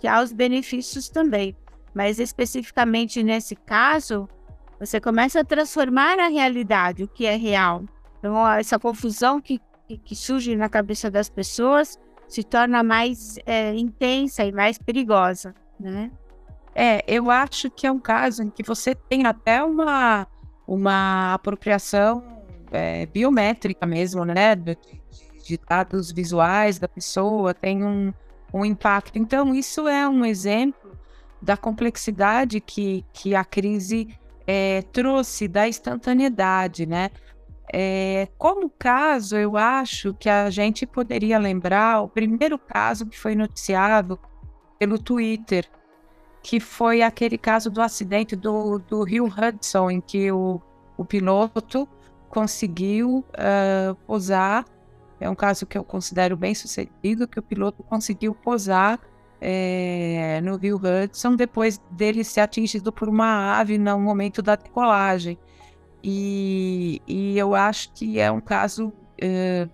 que 0.00 0.08
há 0.08 0.20
os 0.20 0.32
benefícios 0.32 1.08
também. 1.08 1.56
Mas 1.94 2.18
especificamente 2.18 3.22
nesse 3.22 3.54
caso, 3.54 4.28
você 4.80 5.00
começa 5.00 5.40
a 5.40 5.44
transformar 5.44 6.18
a 6.18 6.28
realidade, 6.28 7.04
o 7.04 7.08
que 7.08 7.26
é 7.26 7.36
real. 7.36 7.84
Então, 8.18 8.48
essa 8.48 8.78
confusão 8.78 9.40
que, 9.40 9.60
que 10.04 10.16
surge 10.16 10.56
na 10.56 10.68
cabeça 10.68 11.10
das 11.10 11.28
pessoas 11.28 11.98
se 12.26 12.42
torna 12.42 12.82
mais 12.82 13.38
é, 13.44 13.74
intensa 13.74 14.44
e 14.44 14.52
mais 14.52 14.78
perigosa, 14.78 15.54
né? 15.78 16.10
É, 16.74 17.04
eu 17.06 17.30
acho 17.30 17.70
que 17.70 17.86
é 17.86 17.92
um 17.92 18.00
caso 18.00 18.42
em 18.42 18.50
que 18.50 18.62
você 18.62 18.94
tem 18.94 19.26
até 19.26 19.62
uma, 19.62 20.26
uma 20.66 21.34
apropriação 21.34 22.42
é, 22.72 23.06
biométrica 23.06 23.86
mesmo, 23.86 24.24
né? 24.24 24.56
De, 24.56 24.76
de, 25.46 25.58
dados 25.68 26.10
visuais 26.10 26.78
da 26.78 26.88
pessoa, 26.88 27.54
tem 27.54 27.84
um, 27.84 28.12
um 28.52 28.64
impacto. 28.64 29.18
Então, 29.18 29.54
isso 29.54 29.86
é 29.86 30.08
um 30.08 30.24
exemplo 30.24 30.98
da 31.40 31.56
complexidade 31.56 32.60
que, 32.60 33.04
que 33.12 33.34
a 33.34 33.44
crise 33.44 34.08
é, 34.46 34.82
trouxe, 34.92 35.46
da 35.46 35.68
instantaneidade, 35.68 36.86
né? 36.86 37.10
É, 37.76 38.28
como 38.38 38.70
caso, 38.70 39.36
eu 39.36 39.56
acho 39.56 40.14
que 40.14 40.28
a 40.28 40.48
gente 40.48 40.86
poderia 40.86 41.36
lembrar 41.40 42.02
o 42.02 42.08
primeiro 42.08 42.56
caso 42.56 43.04
que 43.04 43.18
foi 43.18 43.34
noticiado 43.34 44.16
pelo 44.78 44.96
Twitter, 44.96 45.68
que 46.40 46.60
foi 46.60 47.02
aquele 47.02 47.36
caso 47.36 47.72
do 47.72 47.82
acidente 47.82 48.36
do, 48.36 48.78
do 48.78 49.02
Rio 49.02 49.26
Hudson, 49.26 49.90
em 49.90 50.00
que 50.00 50.30
o, 50.30 50.62
o 50.96 51.04
piloto 51.04 51.88
conseguiu 52.28 53.24
uh, 53.30 53.96
posar. 54.06 54.64
É 55.18 55.28
um 55.28 55.34
caso 55.34 55.66
que 55.66 55.76
eu 55.76 55.82
considero 55.82 56.36
bem 56.36 56.54
sucedido, 56.54 57.26
que 57.26 57.40
o 57.40 57.42
piloto 57.42 57.82
conseguiu 57.82 58.36
posar 58.36 59.00
é, 59.40 60.40
no 60.44 60.56
Rio 60.58 60.76
Hudson 60.76 61.34
depois 61.34 61.82
dele 61.90 62.22
ser 62.22 62.42
atingido 62.42 62.92
por 62.92 63.08
uma 63.08 63.58
ave 63.58 63.78
no 63.78 63.98
momento 63.98 64.40
da 64.40 64.54
decolagem. 64.54 65.36
E, 66.06 67.00
e 67.08 67.38
eu 67.38 67.54
acho 67.54 67.90
que 67.94 68.20
é 68.20 68.30
um 68.30 68.40
caso 68.40 68.92
é, 69.18 69.66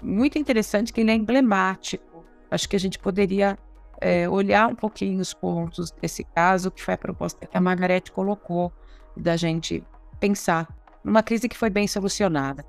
muito 0.00 0.38
interessante, 0.38 0.92
que 0.92 1.00
ele 1.00 1.10
é 1.10 1.14
emblemático. 1.14 2.24
Acho 2.48 2.68
que 2.68 2.76
a 2.76 2.78
gente 2.78 2.96
poderia 2.96 3.58
é, 4.00 4.28
olhar 4.28 4.68
um 4.68 4.76
pouquinho 4.76 5.20
os 5.20 5.34
pontos 5.34 5.90
desse 5.90 6.22
caso, 6.22 6.70
que 6.70 6.80
foi 6.80 6.94
a 6.94 6.98
proposta 6.98 7.44
que 7.44 7.56
a 7.56 7.60
Margarete 7.60 8.12
colocou, 8.12 8.72
da 9.16 9.36
gente 9.36 9.82
pensar 10.20 10.68
numa 11.02 11.24
crise 11.24 11.48
que 11.48 11.58
foi 11.58 11.70
bem 11.70 11.88
solucionada. 11.88 12.64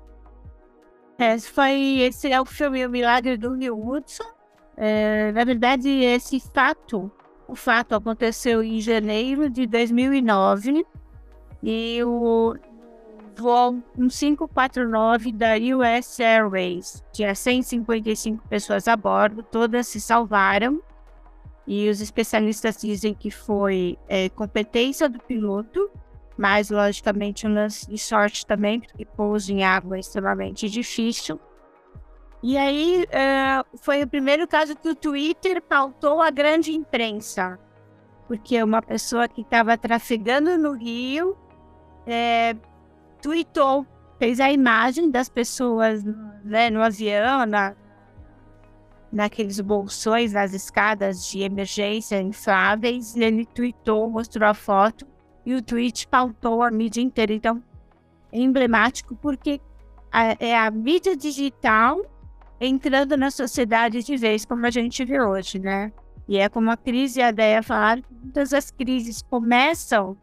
É, 1.16 1.38
foi, 1.38 2.00
esse 2.00 2.32
é 2.32 2.40
o 2.40 2.44
filme 2.44 2.84
O 2.84 2.90
Milagre 2.90 3.36
do 3.36 3.54
Rio 3.54 3.78
Hudson. 3.88 4.24
É, 4.76 5.30
na 5.30 5.44
verdade, 5.44 5.88
esse 5.88 6.40
fato, 6.40 7.08
o 7.46 7.54
fato 7.54 7.94
aconteceu 7.94 8.64
em 8.64 8.80
janeiro 8.80 9.48
de 9.48 9.64
2009 9.64 10.84
e 11.62 12.02
o, 12.04 12.54
voo 13.36 13.82
549 13.94 15.32
da 15.32 15.54
US 15.76 16.18
Airways. 16.20 17.04
Tinha 17.12 17.34
155 17.34 18.46
pessoas 18.48 18.88
a 18.88 18.96
bordo, 18.96 19.42
todas 19.42 19.86
se 19.88 20.00
salvaram. 20.00 20.80
E 21.66 21.88
os 21.88 22.00
especialistas 22.00 22.76
dizem 22.80 23.12
que 23.12 23.30
foi 23.30 23.98
é, 24.08 24.28
competência 24.28 25.08
do 25.08 25.18
piloto, 25.18 25.90
mas 26.38 26.70
logicamente 26.70 27.46
um 27.46 27.52
lance 27.52 27.88
de 27.88 27.98
sorte 27.98 28.46
também, 28.46 28.80
porque 28.80 29.04
pouso 29.04 29.52
em 29.52 29.64
água 29.64 29.96
é 29.96 30.00
extremamente 30.00 30.68
difícil. 30.68 31.40
E 32.42 32.56
aí 32.56 33.04
é, 33.10 33.64
foi 33.80 34.02
o 34.02 34.06
primeiro 34.06 34.46
caso 34.46 34.76
que 34.76 34.88
o 34.88 34.94
Twitter 34.94 35.60
pautou 35.60 36.22
a 36.22 36.30
grande 36.30 36.72
imprensa, 36.72 37.58
porque 38.28 38.62
uma 38.62 38.80
pessoa 38.80 39.26
que 39.26 39.40
estava 39.40 39.76
trafegando 39.76 40.56
no 40.56 40.72
Rio 40.72 41.36
é, 42.06 42.54
tweetou, 43.26 43.84
fez 44.20 44.38
a 44.38 44.52
imagem 44.52 45.10
das 45.10 45.28
pessoas 45.28 46.04
né, 46.44 46.70
no 46.70 46.80
avião, 46.80 47.44
na, 47.44 47.74
naqueles 49.12 49.58
bolsões, 49.58 50.32
nas 50.32 50.54
escadas 50.54 51.26
de 51.26 51.40
emergência 51.40 52.22
infláveis, 52.22 53.16
e 53.16 53.24
ele 53.24 53.44
tweetou, 53.44 54.08
mostrou 54.08 54.48
a 54.48 54.54
foto, 54.54 55.04
e 55.44 55.54
o 55.54 55.60
tweet 55.60 56.06
pautou 56.06 56.62
a 56.62 56.70
mídia 56.70 57.00
inteira. 57.00 57.34
Então, 57.34 57.60
é 58.30 58.38
emblemático 58.38 59.16
porque 59.16 59.60
a, 60.12 60.36
é 60.38 60.56
a 60.56 60.70
mídia 60.70 61.16
digital 61.16 62.00
entrando 62.60 63.16
na 63.16 63.32
sociedade 63.32 64.04
de 64.04 64.16
vez, 64.16 64.44
como 64.44 64.64
a 64.64 64.70
gente 64.70 65.04
vê 65.04 65.20
hoje, 65.20 65.58
né? 65.58 65.92
E 66.28 66.38
é 66.38 66.48
como 66.48 66.70
a 66.70 66.76
crise 66.76 67.20
a 67.20 67.30
ideia 67.30 67.60
falaram, 67.60 68.04
todas 68.32 68.52
as 68.52 68.70
crises 68.70 69.20
começam 69.20 70.16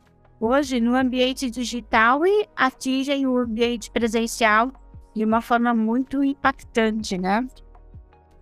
hoje 0.46 0.82
no 0.82 0.96
ambiente 0.96 1.50
digital 1.50 2.26
e 2.26 2.48
atingem 2.54 3.26
o 3.26 3.38
ambiente 3.38 3.90
presencial 3.90 4.74
de 5.16 5.24
uma 5.24 5.42
forma 5.42 5.74
muito 5.74 6.22
impactante, 6.22 7.18
né? 7.18 7.48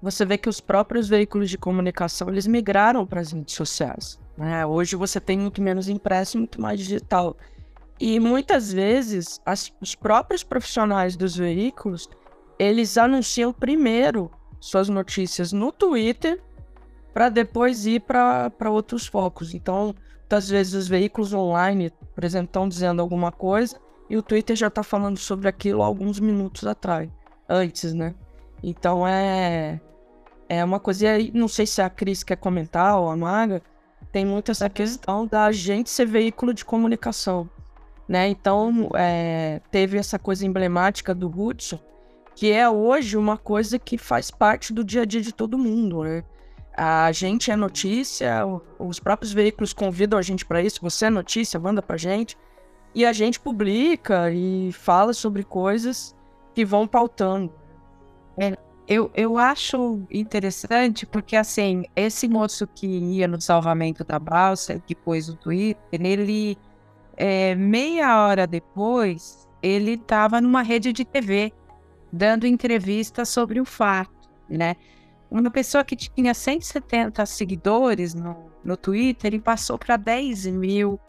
Você 0.01 0.25
vê 0.25 0.35
que 0.35 0.49
os 0.49 0.59
próprios 0.59 1.07
veículos 1.07 1.47
de 1.47 1.59
comunicação 1.59 2.27
eles 2.29 2.47
migraram 2.47 3.05
para 3.05 3.21
as 3.21 3.31
redes 3.31 3.53
sociais. 3.53 4.19
Né? 4.35 4.65
Hoje 4.65 4.95
você 4.95 5.19
tem 5.19 5.37
muito 5.37 5.61
menos 5.61 5.87
impresso, 5.87 6.39
muito 6.39 6.59
mais 6.59 6.79
digital. 6.79 7.37
E 7.99 8.19
muitas 8.19 8.73
vezes 8.73 9.39
as, 9.45 9.71
os 9.79 9.93
próprios 9.93 10.43
profissionais 10.43 11.15
dos 11.15 11.35
veículos 11.35 12.09
eles 12.57 12.97
anunciam 12.97 13.53
primeiro 13.53 14.31
suas 14.59 14.89
notícias 14.89 15.53
no 15.53 15.71
Twitter 15.71 16.41
para 17.13 17.29
depois 17.29 17.85
ir 17.85 18.01
para 18.01 18.71
outros 18.71 19.05
focos. 19.05 19.53
Então, 19.53 19.93
muitas 20.31 20.49
vezes 20.49 20.73
os 20.73 20.87
veículos 20.87 21.33
online, 21.33 21.91
por 22.15 22.23
exemplo, 22.23 22.45
estão 22.45 22.69
dizendo 22.69 23.01
alguma 23.01 23.33
coisa 23.33 23.77
e 24.09 24.15
o 24.15 24.21
Twitter 24.21 24.55
já 24.55 24.67
está 24.67 24.81
falando 24.81 25.17
sobre 25.17 25.49
aquilo 25.49 25.83
alguns 25.83 26.21
minutos 26.21 26.65
atrás, 26.65 27.09
antes, 27.49 27.93
né? 27.93 28.15
Então 28.63 29.05
é 29.05 29.81
é 30.47 30.63
uma 30.63 30.79
coisa. 30.79 31.03
E 31.05 31.07
aí, 31.09 31.31
não 31.33 31.49
sei 31.49 31.65
se 31.65 31.81
a 31.81 31.89
Cris 31.89 32.23
quer 32.23 32.37
comentar 32.37 32.97
ou 32.97 33.09
a 33.09 33.17
Maga, 33.17 33.61
tem 34.09 34.25
muito 34.25 34.51
essa 34.51 34.69
questão 34.69 35.27
da 35.27 35.51
gente 35.51 35.89
ser 35.89 36.05
veículo 36.05 36.53
de 36.53 36.63
comunicação, 36.63 37.49
né? 38.07 38.29
Então 38.29 38.89
é, 38.95 39.59
teve 39.69 39.97
essa 39.97 40.17
coisa 40.17 40.45
emblemática 40.45 41.13
do 41.13 41.27
Hudson, 41.27 41.79
que 42.35 42.53
é 42.53 42.69
hoje 42.69 43.17
uma 43.17 43.37
coisa 43.37 43.77
que 43.77 43.97
faz 43.97 44.31
parte 44.31 44.71
do 44.71 44.81
dia 44.81 45.01
a 45.01 45.05
dia 45.05 45.21
de 45.21 45.33
todo 45.33 45.57
mundo, 45.57 46.03
né? 46.03 46.23
A 46.83 47.11
gente 47.11 47.51
é 47.51 47.55
notícia, 47.55 48.43
os 48.79 48.99
próprios 48.99 49.31
veículos 49.31 49.71
convidam 49.71 50.17
a 50.17 50.21
gente 50.23 50.43
para 50.43 50.63
isso. 50.63 50.79
Você 50.81 51.05
é 51.05 51.09
notícia, 51.11 51.59
manda 51.59 51.79
para 51.79 51.95
gente. 51.95 52.35
E 52.95 53.05
a 53.05 53.13
gente 53.13 53.39
publica 53.39 54.31
e 54.31 54.71
fala 54.71 55.13
sobre 55.13 55.43
coisas 55.43 56.15
que 56.55 56.65
vão 56.65 56.87
pautando. 56.87 57.53
É, 58.35 58.57
eu, 58.87 59.11
eu 59.13 59.37
acho 59.37 60.01
interessante 60.09 61.05
porque, 61.05 61.35
assim, 61.35 61.83
esse 61.95 62.27
moço 62.27 62.65
que 62.65 62.87
ia 62.87 63.27
no 63.27 63.39
salvamento 63.39 64.03
da 64.03 64.17
balsa, 64.17 64.79
que 64.79 64.95
pôs 64.95 65.29
o 65.29 65.35
Twitter, 65.35 66.01
ele, 66.01 66.57
é, 67.15 67.53
meia 67.53 68.25
hora 68.25 68.47
depois, 68.47 69.47
ele 69.61 69.91
estava 69.91 70.41
numa 70.41 70.63
rede 70.63 70.91
de 70.91 71.05
TV, 71.05 71.53
dando 72.11 72.47
entrevista 72.47 73.23
sobre 73.23 73.61
o 73.61 73.65
fato, 73.65 74.31
né? 74.49 74.75
Uma 75.31 75.49
pessoa 75.49 75.83
que 75.83 75.95
tinha 75.95 76.33
170 76.33 77.25
seguidores 77.25 78.13
no, 78.13 78.51
no 78.63 78.75
Twitter 78.75 79.33
e 79.33 79.39
passou 79.39 79.77
para 79.77 79.95
10 79.95 80.47
mil. 80.47 80.99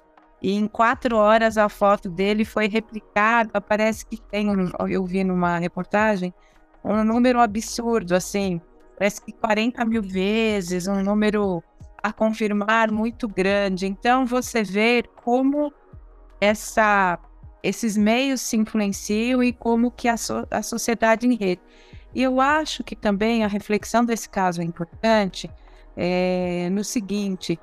E 0.40 0.52
em 0.52 0.68
quatro 0.68 1.16
horas 1.16 1.58
a 1.58 1.68
foto 1.68 2.08
dele 2.08 2.44
foi 2.44 2.68
replicada. 2.68 3.60
Parece 3.60 4.06
que 4.06 4.20
tem, 4.20 4.46
eu 4.88 5.04
vi 5.04 5.24
numa 5.24 5.58
reportagem, 5.58 6.32
um 6.84 7.02
número 7.02 7.40
absurdo, 7.40 8.14
assim. 8.14 8.60
Parece 8.96 9.20
que 9.22 9.32
40 9.32 9.84
mil 9.84 10.02
vezes, 10.02 10.86
um 10.86 11.02
número 11.02 11.62
a 12.00 12.12
confirmar 12.12 12.92
muito 12.92 13.26
grande. 13.28 13.86
Então 13.86 14.24
você 14.24 14.62
vê 14.62 15.04
como 15.24 15.72
essa, 16.40 17.18
esses 17.62 17.96
meios 17.96 18.40
se 18.40 18.56
influenciam 18.56 19.42
e 19.42 19.52
como 19.52 19.90
que 19.90 20.08
a, 20.08 20.16
so, 20.16 20.46
a 20.50 20.62
sociedade 20.62 21.26
em 21.26 21.34
rede. 21.34 21.60
E 22.14 22.22
eu 22.22 22.40
acho 22.40 22.84
que 22.84 22.94
também 22.94 23.44
a 23.44 23.48
reflexão 23.48 24.04
desse 24.04 24.28
caso 24.28 24.60
é 24.60 24.64
importante 24.64 25.50
é, 25.96 26.68
no 26.70 26.84
seguinte: 26.84 27.58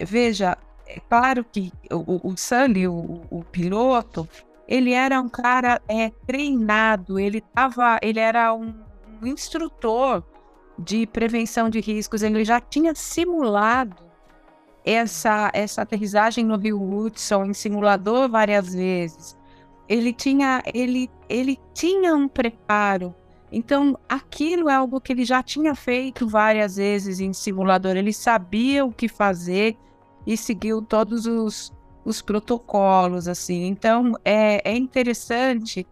veja, 0.00 0.56
é 0.86 1.00
claro 1.00 1.44
que 1.44 1.72
o, 1.90 2.30
o 2.30 2.36
Sully, 2.36 2.86
o, 2.88 3.22
o 3.30 3.44
piloto, 3.44 4.28
ele 4.68 4.92
era 4.92 5.20
um 5.20 5.28
cara 5.28 5.80
é, 5.88 6.10
treinado, 6.26 7.18
ele 7.18 7.40
tava, 7.40 7.98
ele 8.02 8.20
era 8.20 8.52
um, 8.54 8.74
um 9.22 9.26
instrutor 9.26 10.22
de 10.78 11.06
prevenção 11.06 11.70
de 11.70 11.80
riscos, 11.80 12.22
ele 12.22 12.44
já 12.44 12.60
tinha 12.60 12.94
simulado 12.94 14.06
essa, 14.84 15.50
essa 15.52 15.82
aterrissagem 15.82 16.44
no 16.44 16.56
Rio 16.56 16.80
Hudson 16.80 17.46
em 17.46 17.54
simulador 17.54 18.28
várias 18.28 18.72
vezes. 18.72 19.36
Ele 19.88 20.12
tinha, 20.12 20.62
ele, 20.72 21.10
ele 21.28 21.58
tinha 21.74 22.14
um 22.14 22.28
preparo. 22.28 23.14
Então, 23.50 23.98
aquilo 24.08 24.68
é 24.68 24.74
algo 24.74 25.00
que 25.00 25.12
ele 25.12 25.24
já 25.24 25.42
tinha 25.42 25.74
feito 25.74 26.28
várias 26.28 26.76
vezes 26.76 27.20
em 27.20 27.32
simulador. 27.32 27.96
Ele 27.96 28.12
sabia 28.12 28.84
o 28.84 28.92
que 28.92 29.08
fazer 29.08 29.76
e 30.26 30.36
seguiu 30.36 30.82
todos 30.82 31.26
os, 31.26 31.72
os 32.04 32.20
protocolos, 32.20 33.28
assim. 33.28 33.66
Então, 33.66 34.14
é, 34.24 34.60
é 34.68 34.76
interessante 34.76 35.86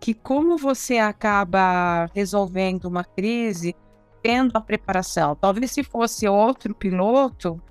que 0.00 0.12
como 0.12 0.56
você 0.56 0.98
acaba 0.98 2.06
resolvendo 2.14 2.86
uma 2.86 3.04
crise 3.04 3.74
tendo 4.22 4.56
a 4.56 4.60
preparação. 4.60 5.36
Talvez 5.36 5.70
se 5.70 5.84
fosse 5.84 6.26
outro 6.26 6.74
piloto, 6.74 7.62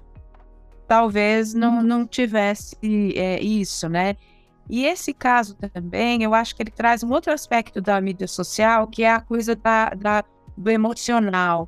talvez 0.88 1.54
não, 1.54 1.84
não 1.84 2.08
tivesse 2.08 2.78
é, 3.16 3.42
isso, 3.42 3.90
né? 3.90 4.16
E 4.70 4.86
esse 4.86 5.14
caso 5.14 5.56
também, 5.56 6.24
eu 6.24 6.34
acho 6.34 6.56
que 6.56 6.64
ele 6.64 6.72
traz 6.72 7.04
um 7.04 7.12
outro 7.12 7.32
aspecto 7.32 7.82
da 7.82 8.00
mídia 8.02 8.28
social, 8.28 8.88
que 8.88 9.04
é 9.04 9.12
a 9.12 9.22
coisa 9.22 9.56
da, 9.56 9.90
da 9.90 10.24
do 10.58 10.70
emocional, 10.70 11.68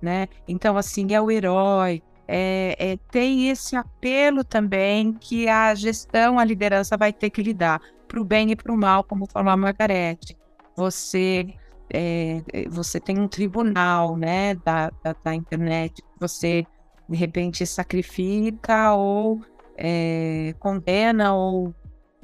né? 0.00 0.28
Então, 0.46 0.76
assim, 0.76 1.12
é 1.12 1.20
o 1.20 1.30
herói, 1.30 2.02
é, 2.32 2.76
é, 2.78 2.96
tem 3.10 3.50
esse 3.50 3.74
apelo 3.74 4.44
também 4.44 5.12
que 5.12 5.48
a 5.48 5.74
gestão, 5.74 6.38
a 6.38 6.44
liderança 6.44 6.96
vai 6.96 7.12
ter 7.12 7.28
que 7.28 7.42
lidar, 7.42 7.80
para 8.06 8.20
o 8.20 8.24
bem 8.24 8.52
e 8.52 8.56
para 8.56 8.72
o 8.72 8.76
mal, 8.76 9.02
como 9.02 9.26
falou 9.26 9.50
a 9.50 9.56
Margarete. 9.56 10.36
Você, 10.76 11.52
é, 11.92 12.40
você 12.68 13.00
tem 13.00 13.18
um 13.18 13.26
tribunal 13.26 14.16
né, 14.16 14.54
da, 14.54 14.90
da, 15.02 15.14
da 15.24 15.34
internet, 15.34 16.04
você 16.20 16.64
de 17.08 17.16
repente 17.16 17.66
sacrifica 17.66 18.94
ou 18.94 19.40
é, 19.76 20.54
condena 20.60 21.34
ou 21.34 21.74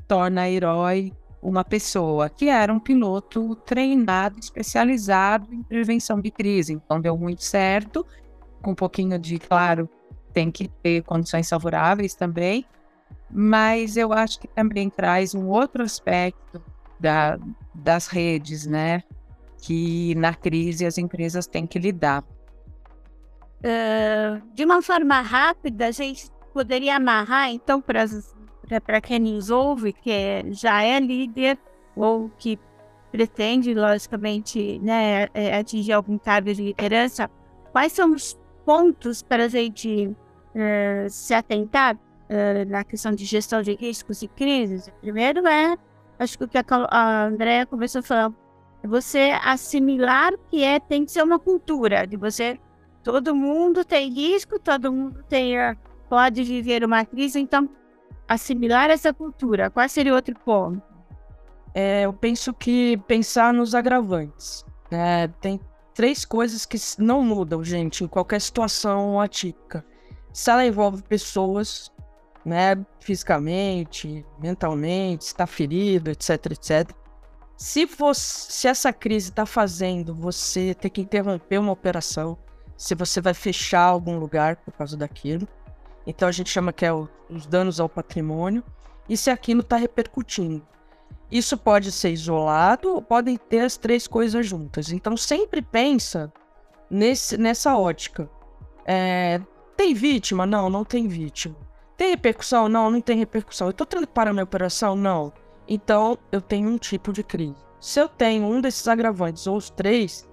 torna 0.06 0.48
herói 0.48 1.12
uma 1.42 1.64
pessoa 1.64 2.28
que 2.28 2.48
era 2.48 2.72
um 2.72 2.80
piloto 2.80 3.54
treinado, 3.56 4.38
especializado 4.40 5.52
em 5.54 5.62
prevenção 5.62 6.20
de 6.20 6.30
crise. 6.30 6.72
Então 6.72 7.00
deu 7.00 7.16
muito 7.16 7.44
certo, 7.44 8.04
com 8.60 8.72
um 8.72 8.74
pouquinho 8.74 9.18
de, 9.18 9.38
claro, 9.38 9.88
tem 10.32 10.50
que 10.50 10.68
ter 10.68 11.02
condições 11.02 11.48
favoráveis 11.48 12.14
também, 12.14 12.66
mas 13.30 13.96
eu 13.96 14.12
acho 14.12 14.40
que 14.40 14.48
também 14.48 14.90
traz 14.90 15.34
um 15.34 15.46
outro 15.48 15.82
aspecto 15.82 16.62
da, 16.98 17.38
das 17.74 18.06
redes, 18.06 18.66
né? 18.66 19.02
Que 19.58 20.14
na 20.16 20.34
crise 20.34 20.84
as 20.84 20.98
empresas 20.98 21.46
têm 21.46 21.66
que 21.66 21.78
lidar. 21.78 22.24
Uh, 23.60 24.42
de 24.54 24.64
uma 24.64 24.82
forma 24.82 25.20
rápida, 25.20 25.86
a 25.86 25.90
gente 25.90 26.30
poderia 26.52 26.96
amarrar, 26.96 27.50
então, 27.50 27.80
para 27.80 28.04
quem 29.02 29.18
nos 29.18 29.50
ouve, 29.50 29.92
que 29.92 30.10
é, 30.10 30.44
já 30.50 30.82
é 30.82 30.98
líder 31.00 31.58
ou 31.94 32.30
que 32.38 32.58
pretende, 33.10 33.72
logicamente, 33.74 34.78
né, 34.80 35.28
é, 35.32 35.56
atingir 35.56 35.92
algum 35.92 36.18
cargo 36.18 36.52
de 36.52 36.62
liderança, 36.62 37.30
quais 37.72 37.92
são 37.92 38.12
os 38.12 38.38
pontos 38.64 39.22
para 39.22 39.44
a 39.44 39.48
gente 39.48 40.06
uh, 40.08 41.08
se 41.08 41.32
atentar 41.32 41.94
uh, 41.94 42.68
na 42.68 42.84
questão 42.84 43.12
de 43.12 43.24
gestão 43.24 43.62
de 43.62 43.74
riscos 43.74 44.22
e 44.22 44.28
crises? 44.28 44.90
Primeiro 45.00 45.46
é, 45.46 45.78
acho 46.18 46.36
que 46.36 46.44
o 46.44 46.48
que 46.48 46.58
a 46.58 47.24
Andrea 47.24 47.64
começou 47.64 48.02
falar, 48.02 48.32
é 48.82 48.88
você 48.88 49.32
assimilar 49.42 50.32
que 50.50 50.62
é, 50.62 50.78
tem 50.78 51.04
que 51.04 51.12
ser 51.12 51.22
uma 51.22 51.38
cultura, 51.38 52.06
de 52.06 52.16
você 52.16 52.58
Todo 53.06 53.36
mundo 53.36 53.84
tem 53.84 54.10
risco, 54.10 54.58
todo 54.58 54.92
mundo 54.92 55.22
tem, 55.28 55.54
pode 56.08 56.42
viver 56.42 56.82
uma 56.82 57.04
crise, 57.04 57.38
então 57.38 57.70
assimilar 58.28 58.90
essa 58.90 59.12
cultura. 59.12 59.70
Qual 59.70 59.88
seria 59.88 60.14
outro 60.14 60.34
ponto? 60.44 60.82
É, 61.74 62.02
eu 62.02 62.12
penso 62.12 62.52
que 62.54 62.96
pensar 63.06 63.52
nos 63.52 63.74
agravantes. 63.74 64.64
É, 64.90 65.28
tem 65.40 65.60
três 65.94 66.24
coisas 66.24 66.64
que 66.64 66.78
não 66.98 67.22
mudam, 67.22 67.62
gente, 67.62 68.04
em 68.04 68.08
qualquer 68.08 68.40
situação 68.40 69.20
atípica. 69.20 69.84
Se 70.32 70.50
ela 70.50 70.64
envolve 70.66 71.02
pessoas, 71.02 71.90
né, 72.44 72.76
fisicamente, 73.00 74.24
mentalmente, 74.38 75.22
está 75.22 75.46
ferido, 75.46 76.10
etc, 76.10 76.52
etc. 76.52 76.90
Se, 77.56 77.86
você, 77.86 78.52
se 78.52 78.68
essa 78.68 78.92
crise 78.92 79.30
está 79.30 79.46
fazendo 79.46 80.14
você 80.14 80.74
ter 80.74 80.90
que 80.90 81.00
interromper 81.00 81.58
uma 81.58 81.72
operação, 81.72 82.38
se 82.76 82.94
você 82.94 83.20
vai 83.20 83.32
fechar 83.32 83.82
algum 83.82 84.18
lugar 84.18 84.56
por 84.56 84.72
causa 84.72 84.96
daquilo. 84.96 85.48
Então 86.06 86.28
a 86.28 86.32
gente 86.32 86.50
chama 86.50 86.72
que 86.72 86.86
é 86.86 86.92
o, 86.92 87.08
os 87.28 87.46
danos 87.46 87.80
ao 87.80 87.88
patrimônio 87.88 88.62
e 89.08 89.16
se 89.16 89.30
aquilo 89.30 89.60
está 89.60 89.76
repercutindo. 89.76 90.66
Isso 91.30 91.56
pode 91.56 91.90
ser 91.90 92.10
isolado 92.10 92.94
ou 92.94 93.02
podem 93.02 93.36
ter 93.36 93.60
as 93.60 93.76
três 93.76 94.06
coisas 94.06 94.46
juntas. 94.46 94.92
Então 94.92 95.16
sempre 95.16 95.60
pensa 95.60 96.32
nesse, 96.88 97.36
nessa 97.36 97.76
ótica. 97.76 98.30
É, 98.84 99.40
tem 99.76 99.92
vítima? 99.92 100.46
Não, 100.46 100.70
não 100.70 100.84
tem 100.84 101.08
vítima. 101.08 101.56
Tem 101.96 102.10
repercussão? 102.10 102.68
Não, 102.68 102.90
não 102.90 103.00
tem 103.00 103.18
repercussão. 103.18 103.66
Eu 103.66 103.72
estou 103.72 103.86
tendo 103.86 104.06
que 104.06 104.12
parar 104.12 104.32
minha 104.32 104.44
operação? 104.44 104.94
Não. 104.94 105.32
Então 105.66 106.16
eu 106.30 106.40
tenho 106.40 106.68
um 106.68 106.78
tipo 106.78 107.12
de 107.12 107.24
crise. 107.24 107.56
Se 107.80 108.00
eu 108.00 108.08
tenho 108.08 108.44
um 108.44 108.60
desses 108.60 108.86
agravantes 108.86 109.46
ou 109.46 109.56
os 109.56 109.70
três, 109.70 110.28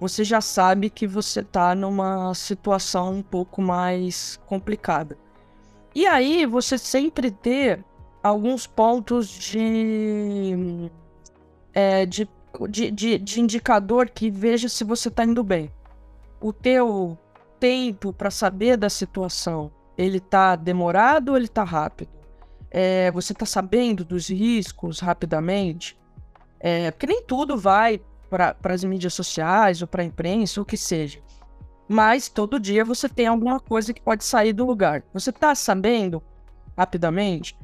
você 0.00 0.22
já 0.22 0.40
sabe 0.40 0.90
que 0.90 1.06
você 1.06 1.40
está 1.40 1.74
numa 1.74 2.32
situação 2.34 3.14
um 3.14 3.22
pouco 3.22 3.60
mais 3.60 4.38
complicada. 4.46 5.18
E 5.94 6.06
aí 6.06 6.46
você 6.46 6.78
sempre 6.78 7.30
ter 7.30 7.84
alguns 8.22 8.66
pontos 8.66 9.28
de, 9.28 10.90
é, 11.74 12.06
de, 12.06 12.28
de, 12.68 12.90
de, 12.90 13.18
de 13.18 13.40
indicador 13.40 14.08
que 14.08 14.30
veja 14.30 14.68
se 14.68 14.84
você 14.84 15.08
está 15.08 15.24
indo 15.24 15.42
bem. 15.42 15.72
O 16.40 16.52
teu 16.52 17.18
tempo 17.58 18.12
para 18.12 18.30
saber 18.30 18.76
da 18.76 18.88
situação, 18.88 19.72
ele 19.96 20.18
está 20.18 20.54
demorado 20.54 21.30
ou 21.30 21.36
ele 21.36 21.46
está 21.46 21.64
rápido? 21.64 22.10
É, 22.70 23.10
você 23.10 23.32
está 23.32 23.46
sabendo 23.46 24.04
dos 24.04 24.28
riscos 24.28 25.00
rapidamente? 25.00 25.98
É, 26.60 26.90
porque 26.90 27.06
nem 27.06 27.22
tudo 27.22 27.56
vai 27.56 28.00
para 28.28 28.56
as 28.64 28.84
mídias 28.84 29.14
sociais 29.14 29.80
ou 29.82 29.88
para 29.88 30.02
a 30.02 30.06
imprensa, 30.06 30.60
o 30.60 30.64
que 30.64 30.76
seja. 30.76 31.20
Mas 31.88 32.28
todo 32.28 32.60
dia 32.60 32.84
você 32.84 33.08
tem 33.08 33.26
alguma 33.26 33.58
coisa 33.58 33.94
que 33.94 34.00
pode 34.00 34.22
sair 34.24 34.52
do 34.52 34.66
lugar. 34.66 35.02
Você 35.14 35.30
está 35.30 35.54
sabendo 35.54 36.22
rapidamente? 36.76 37.58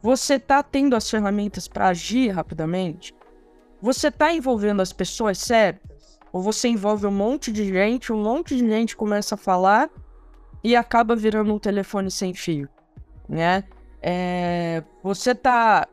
Você 0.00 0.34
está 0.34 0.62
tendo 0.62 0.94
as 0.94 1.10
ferramentas 1.10 1.66
para 1.66 1.88
agir 1.88 2.28
rapidamente? 2.30 3.14
Você 3.80 4.08
está 4.08 4.32
envolvendo 4.32 4.80
as 4.80 4.92
pessoas 4.92 5.38
certas? 5.38 6.20
Ou 6.32 6.42
você 6.42 6.68
envolve 6.68 7.06
um 7.06 7.10
monte 7.10 7.50
de 7.50 7.64
gente, 7.64 8.12
um 8.12 8.22
monte 8.22 8.56
de 8.56 8.68
gente 8.68 8.96
começa 8.96 9.34
a 9.34 9.38
falar 9.38 9.90
e 10.62 10.74
acaba 10.74 11.14
virando 11.16 11.52
um 11.52 11.58
telefone 11.58 12.10
sem 12.10 12.32
fio, 12.32 12.68
né? 13.28 13.64
É, 14.00 14.82
você 15.02 15.34
tá... 15.34 15.88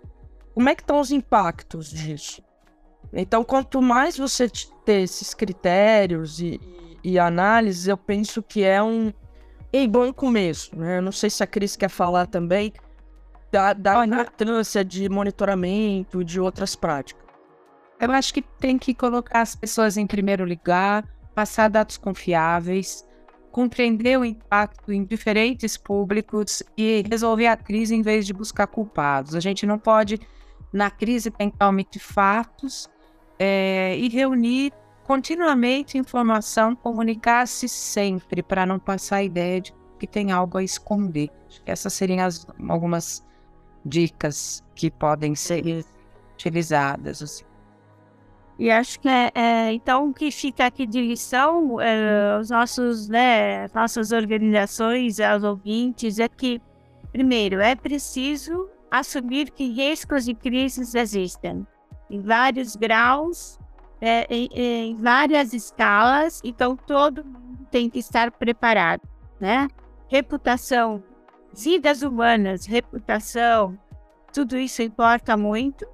Como 0.54 0.68
é 0.68 0.76
que 0.76 0.82
estão 0.82 1.00
os 1.00 1.12
impactos 1.12 1.90
disso? 1.90 2.42
Então, 3.14 3.44
quanto 3.44 3.82
mais 3.82 4.18
você 4.18 4.50
ter 4.86 5.02
esses 5.02 5.34
critérios 5.34 6.40
e, 6.40 6.60
e, 7.04 7.12
e 7.12 7.20
análises, 7.20 7.88
eu 7.88 7.98
penso 7.98 8.42
que 8.42 8.64
é 8.64 8.82
um, 8.82 9.12
um 9.74 9.88
bom 9.88 10.14
começo. 10.14 10.76
Né? 10.78 10.98
Eu 10.98 11.02
não 11.02 11.12
sei 11.12 11.30
se 11.30 11.44
a 11.44 11.48
Cris 11.48 11.76
quer 11.76 11.90
falar 11.90 12.26
também 12.28 12.74
da, 13.52 13.74
da 13.74 14.06
importância 14.06 14.84
de 14.84 15.10
monitoramento 15.10 16.24
de 16.24 16.40
outras 16.40 16.76
práticas. 16.76 17.22
Eu 18.00 18.12
acho 18.12 18.34
que 18.34 18.42
tem 18.42 18.80
que 18.80 18.94
colocar 18.94 19.42
as 19.42 19.56
pessoas 19.56 19.98
em 19.98 20.08
primeiro 20.08 20.46
lugar, 20.46 21.06
passar 21.36 21.70
dados 21.70 21.98
confiáveis, 21.98 23.06
compreender 23.52 24.18
o 24.18 24.26
impacto 24.26 24.92
em 24.92 25.04
diferentes 25.04 25.76
públicos 25.78 26.64
e 26.76 27.04
resolver 27.08 27.48
a 27.48 27.58
crise 27.58 27.94
em 27.94 28.02
vez 28.02 28.26
de 28.26 28.34
buscar 28.34 28.66
culpados. 28.68 29.36
A 29.36 29.40
gente 29.40 29.66
não 29.66 29.78
pode, 29.78 30.20
na 30.72 30.90
crise, 30.90 31.30
tentar 31.30 31.70
omitir 31.70 32.02
fatos 32.02 32.90
é, 33.44 33.98
e 33.98 34.08
reunir 34.08 34.72
continuamente 35.04 35.98
informação, 35.98 36.76
comunicar-se 36.76 37.68
sempre 37.68 38.44
para 38.44 38.68
não 38.68 38.78
passar 38.78 39.16
a 39.16 39.24
ideia 39.24 39.60
de 39.60 39.74
que 39.98 40.06
tem 40.06 40.32
algo 40.32 40.60
a 40.60 40.64
esconder. 40.64 41.32
Essas 41.66 41.94
seriam 41.94 42.24
as, 42.24 42.46
algumas 42.70 43.26
dicas 43.84 44.64
que 44.76 44.92
podem 44.92 45.34
ser 45.34 45.84
utilizadas. 46.36 47.24
Assim. 47.24 47.44
E 48.60 48.70
acho 48.70 49.00
que 49.00 49.10
é, 49.10 49.32
é, 49.34 49.74
então 49.74 50.10
o 50.10 50.14
que 50.14 50.30
fica 50.30 50.68
aqui 50.68 50.86
de 50.86 51.02
lição, 51.02 51.82
é, 51.82 52.38
os 52.40 52.52
nossos, 52.52 53.10
né, 53.10 53.68
nossas 53.74 54.12
organizações, 54.12 55.18
os 55.18 55.44
ouvintes, 55.44 56.20
é 56.20 56.28
que 56.28 56.62
primeiro 57.12 57.60
é 57.60 57.74
preciso 57.74 58.70
assumir 58.92 59.50
que 59.50 59.68
riscos 59.68 60.28
e 60.28 60.36
crises 60.36 60.94
existem 60.94 61.66
em 62.12 62.22
vários 62.22 62.76
graus, 62.76 63.58
é, 64.02 64.28
em, 64.30 64.50
em, 64.54 64.96
várias 64.96 65.54
escalas, 65.54 66.42
então 66.44 66.76
todo 66.76 67.24
mundo 67.24 67.66
tem 67.72 67.90
que 67.90 68.00
estar 68.00 68.32
preparado, 68.32 69.02
né? 69.40 69.68
Reputação, 70.10 71.02
vidas 71.56 72.02
humanas, 72.02 72.66
reputação, 72.66 73.80
tudo 74.34 74.58
isso 74.58 74.82
importa 74.82 75.38
muito. 75.38 75.88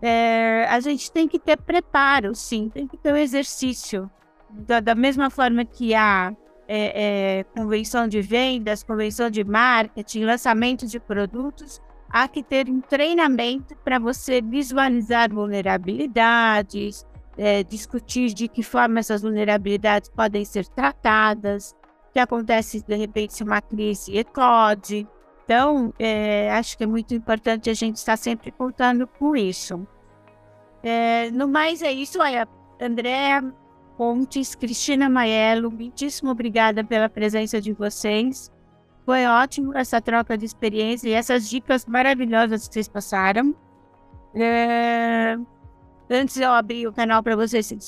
É, 0.00 0.66
a 0.68 0.78
gente 0.78 1.10
tem 1.10 1.26
que 1.26 1.38
ter 1.38 1.56
preparo, 1.56 2.34
sim, 2.34 2.68
tem 2.68 2.86
que 2.86 2.96
ter 2.96 3.12
um 3.12 3.16
exercício. 3.16 4.10
Da, 4.48 4.78
da 4.78 4.94
mesma 4.94 5.28
forma 5.28 5.64
que 5.64 5.94
há 5.94 6.32
é, 6.68 7.38
é, 7.38 7.44
convenção 7.44 8.06
de 8.06 8.20
vendas, 8.20 8.82
convenção 8.82 9.28
de 9.28 9.42
marketing, 9.42 10.24
lançamento 10.24 10.86
de 10.86 11.00
produtos, 11.00 11.80
há 12.08 12.28
que 12.28 12.42
ter 12.42 12.68
um 12.68 12.80
treinamento 12.80 13.76
para 13.76 13.98
você 13.98 14.40
visualizar 14.40 15.32
vulnerabilidades, 15.32 17.06
é, 17.36 17.62
discutir 17.62 18.32
de 18.32 18.48
que 18.48 18.62
forma 18.62 19.00
essas 19.00 19.22
vulnerabilidades 19.22 20.08
podem 20.08 20.44
ser 20.44 20.66
tratadas, 20.68 21.72
o 22.08 22.12
que 22.12 22.18
acontece 22.18 22.84
de 22.86 22.96
repente 22.96 23.34
se 23.34 23.42
uma 23.42 23.60
crise 23.60 24.16
eclode. 24.16 25.06
Então, 25.44 25.92
é, 25.98 26.50
acho 26.52 26.76
que 26.76 26.84
é 26.84 26.86
muito 26.86 27.14
importante 27.14 27.70
a 27.70 27.74
gente 27.74 27.96
estar 27.96 28.16
sempre 28.16 28.50
contando 28.50 29.06
com 29.06 29.36
isso. 29.36 29.86
É, 30.82 31.30
no 31.30 31.46
mais 31.46 31.82
é 31.82 31.92
isso, 31.92 32.20
olha, 32.20 32.48
André 32.80 33.40
Pontes, 33.96 34.54
Cristina 34.54 35.08
Maiello, 35.08 35.70
muitíssimo 35.70 36.30
obrigada 36.30 36.84
pela 36.84 37.08
presença 37.08 37.60
de 37.60 37.72
vocês. 37.72 38.50
Foi 39.06 39.24
ótimo 39.24 39.72
essa 39.78 40.00
troca 40.00 40.36
de 40.36 40.44
experiência 40.44 41.08
e 41.08 41.12
essas 41.12 41.48
dicas 41.48 41.86
maravilhosas 41.86 42.66
que 42.66 42.74
vocês 42.74 42.88
passaram. 42.88 43.54
É... 44.34 45.38
Antes 46.10 46.36
eu 46.36 46.50
abrir 46.50 46.88
o 46.88 46.92
canal 46.92 47.22
para 47.22 47.36
vocês 47.36 47.66
se 47.66 47.78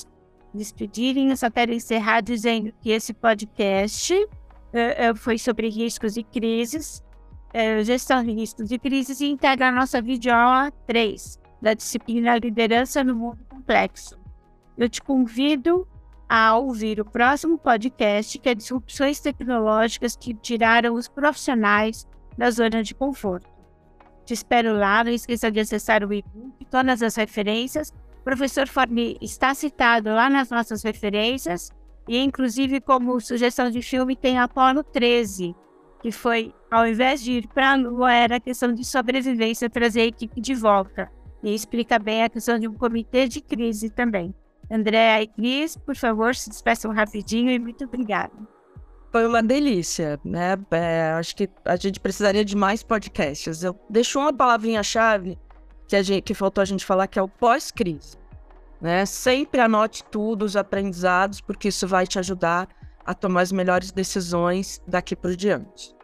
despedirem, 0.53 1.29
eu 1.29 1.37
só 1.37 1.51
quero 1.51 1.73
encerrar 1.73 2.21
dizendo 2.21 2.71
que 2.81 2.89
esse 2.91 3.13
podcast 3.13 4.13
é, 4.71 5.07
é 5.07 5.13
foi 5.13 5.37
sobre 5.37 5.67
riscos 5.67 6.15
e 6.15 6.23
crises, 6.23 7.03
é, 7.53 7.83
gestão 7.83 8.23
de 8.23 8.31
riscos 8.31 8.71
e 8.71 8.79
crises, 8.79 9.19
e 9.19 9.27
integra 9.27 9.67
a 9.67 9.71
nossa 9.71 10.01
videoaula 10.01 10.71
3 10.87 11.37
da 11.61 11.73
disciplina 11.73 12.37
Liderança 12.37 13.03
no 13.03 13.13
Mundo 13.13 13.39
Complexo. 13.49 14.17
Eu 14.77 14.87
te 14.87 15.01
convido 15.01 15.85
a 16.29 16.55
ouvir 16.55 17.01
o 17.01 17.05
próximo 17.05 17.57
podcast, 17.57 18.37
que 18.37 18.47
é 18.47 18.53
Disrupções 18.53 19.19
Tecnológicas 19.19 20.15
que 20.15 20.35
Tiraram 20.35 20.93
os 20.93 21.07
Profissionais 21.07 22.07
da 22.37 22.51
Zona 22.51 22.83
de 22.83 22.93
Conforto. 22.93 23.49
Te 24.25 24.35
espero 24.35 24.77
lá, 24.77 25.03
não 25.03 25.11
esqueça 25.11 25.49
de 25.49 25.59
acessar 25.59 26.03
o 26.03 26.13
e-book 26.13 26.63
todas 26.69 27.01
as 27.01 27.15
referências. 27.15 27.89
O 28.21 28.23
professor 28.23 28.67
Forni 28.67 29.17
está 29.19 29.55
citado 29.55 30.09
lá 30.09 30.29
nas 30.29 30.51
nossas 30.51 30.83
referências, 30.83 31.71
e 32.07 32.19
inclusive 32.19 32.79
como 32.79 33.19
sugestão 33.19 33.71
de 33.71 33.81
filme 33.81 34.15
tem 34.15 34.37
Apolo 34.37 34.83
13, 34.83 35.55
que 35.99 36.11
foi, 36.11 36.53
ao 36.69 36.85
invés 36.85 37.23
de 37.23 37.31
ir 37.31 37.47
para 37.47 37.71
a 37.71 37.75
Lua, 37.75 38.13
era 38.13 38.35
a 38.35 38.39
questão 38.39 38.71
de 38.71 38.85
sobrevivência, 38.85 39.67
trazer 39.67 40.01
a 40.01 40.05
equipe 40.05 40.39
de 40.39 40.53
volta. 40.53 41.11
E 41.41 41.55
explica 41.55 41.97
bem 41.97 42.23
a 42.23 42.29
questão 42.29 42.59
de 42.59 42.67
um 42.67 42.73
comitê 42.75 43.27
de 43.27 43.41
crise 43.41 43.89
também. 43.89 44.33
André 44.71 45.23
e 45.23 45.27
Cris, 45.27 45.75
por 45.75 45.95
favor, 45.95 46.35
se 46.35 46.49
despeçam 46.49 46.93
rapidinho 46.93 47.51
e 47.51 47.57
muito 47.57 47.85
obrigada. 47.85 48.33
Foi 49.11 49.25
uma 49.25 49.41
delícia, 49.41 50.19
né? 50.23 50.55
É, 50.69 51.13
acho 51.13 51.35
que 51.35 51.49
a 51.65 51.75
gente 51.75 51.99
precisaria 51.99 52.45
de 52.45 52.55
mais 52.55 52.83
podcasts. 52.83 53.63
Eu 53.63 53.75
deixo 53.89 54.19
uma 54.19 54.31
palavrinha-chave 54.31 55.37
que, 55.87 55.95
a 55.95 56.03
gente, 56.03 56.21
que 56.21 56.35
faltou 56.35 56.61
a 56.61 56.65
gente 56.65 56.85
falar, 56.85 57.07
que 57.07 57.17
é 57.17 57.21
o 57.21 57.27
pós-crise. 57.27 58.17
Né? 58.79 59.05
Sempre 59.07 59.59
anote 59.59 60.03
tudo, 60.05 60.45
os 60.45 60.55
aprendizados, 60.55 61.41
porque 61.41 61.69
isso 61.69 61.87
vai 61.87 62.05
te 62.05 62.19
ajudar 62.19 62.69
a 63.03 63.13
tomar 63.15 63.41
as 63.41 63.51
melhores 63.51 63.91
decisões 63.91 64.79
daqui 64.87 65.15
por 65.15 65.35
diante. 65.35 65.95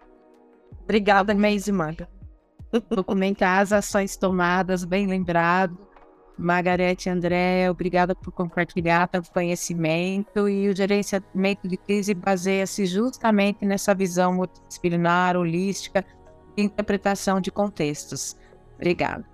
Obrigada, 0.84 1.34
Meise 1.36 1.72
Maga. 1.72 2.10
Documentar 2.90 3.62
as 3.62 3.72
ações 3.72 4.18
tomadas, 4.18 4.84
bem 4.84 5.06
lembrado. 5.06 5.78
Margarete 6.38 7.10
André, 7.10 7.70
obrigada 7.70 8.14
por 8.14 8.32
compartilhar 8.32 9.10
o 9.14 9.34
conhecimento 9.34 10.50
e 10.50 10.68
o 10.68 10.76
gerenciamento 10.76 11.68
de 11.68 11.78
crise 11.78 12.14
baseia-se 12.14 12.86
justamente 12.86 13.66
nessa 13.66 13.96
visão 13.96 14.34
multidisciplinar, 14.34 15.38
holística 15.38 16.06
e 16.58 16.64
interpretação 16.64 17.40
de 17.40 17.52
contextos. 17.52 18.36
Obrigada. 18.76 19.26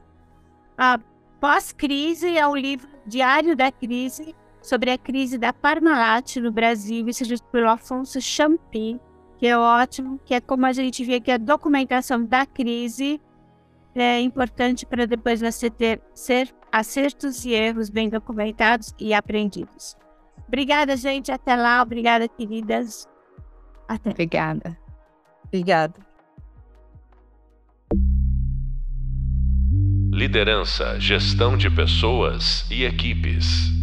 A 0.77 0.99
Pós-Crise 1.39 2.37
é 2.37 2.47
o 2.47 2.55
livro 2.55 2.87
Diário 3.05 3.55
da 3.55 3.71
Crise 3.71 4.35
sobre 4.61 4.91
a 4.91 4.97
crise 4.97 5.39
da 5.39 5.51
Parmalat 5.51 6.35
no 6.37 6.51
Brasil, 6.51 7.07
escrito 7.09 7.43
pelo 7.45 7.69
Afonso 7.69 8.21
Champi, 8.21 8.99
que 9.39 9.47
é 9.47 9.57
ótimo, 9.57 10.19
que 10.23 10.35
é 10.35 10.39
como 10.39 10.67
a 10.67 10.71
gente 10.71 11.03
vê 11.03 11.19
que 11.19 11.31
a 11.31 11.37
documentação 11.37 12.23
da 12.23 12.45
crise 12.45 13.19
é 13.95 14.21
importante 14.21 14.85
para 14.85 15.07
depois 15.07 15.41
você 15.41 15.69
ter 15.69 15.99
ser 16.13 16.53
acertos 16.71 17.45
e 17.45 17.53
erros 17.53 17.89
bem 17.89 18.09
documentados 18.09 18.93
e 18.99 19.13
aprendidos. 19.13 19.95
Obrigada, 20.47 20.95
gente. 20.95 21.31
Até 21.31 21.55
lá. 21.55 21.81
Obrigada, 21.81 22.27
queridas. 22.27 23.07
Até. 23.87 24.09
Obrigada. 24.11 24.77
Obrigada. 25.45 25.99
Liderança, 30.13 30.99
gestão 30.99 31.57
de 31.57 31.69
pessoas 31.69 32.69
e 32.69 32.83
equipes. 32.83 33.80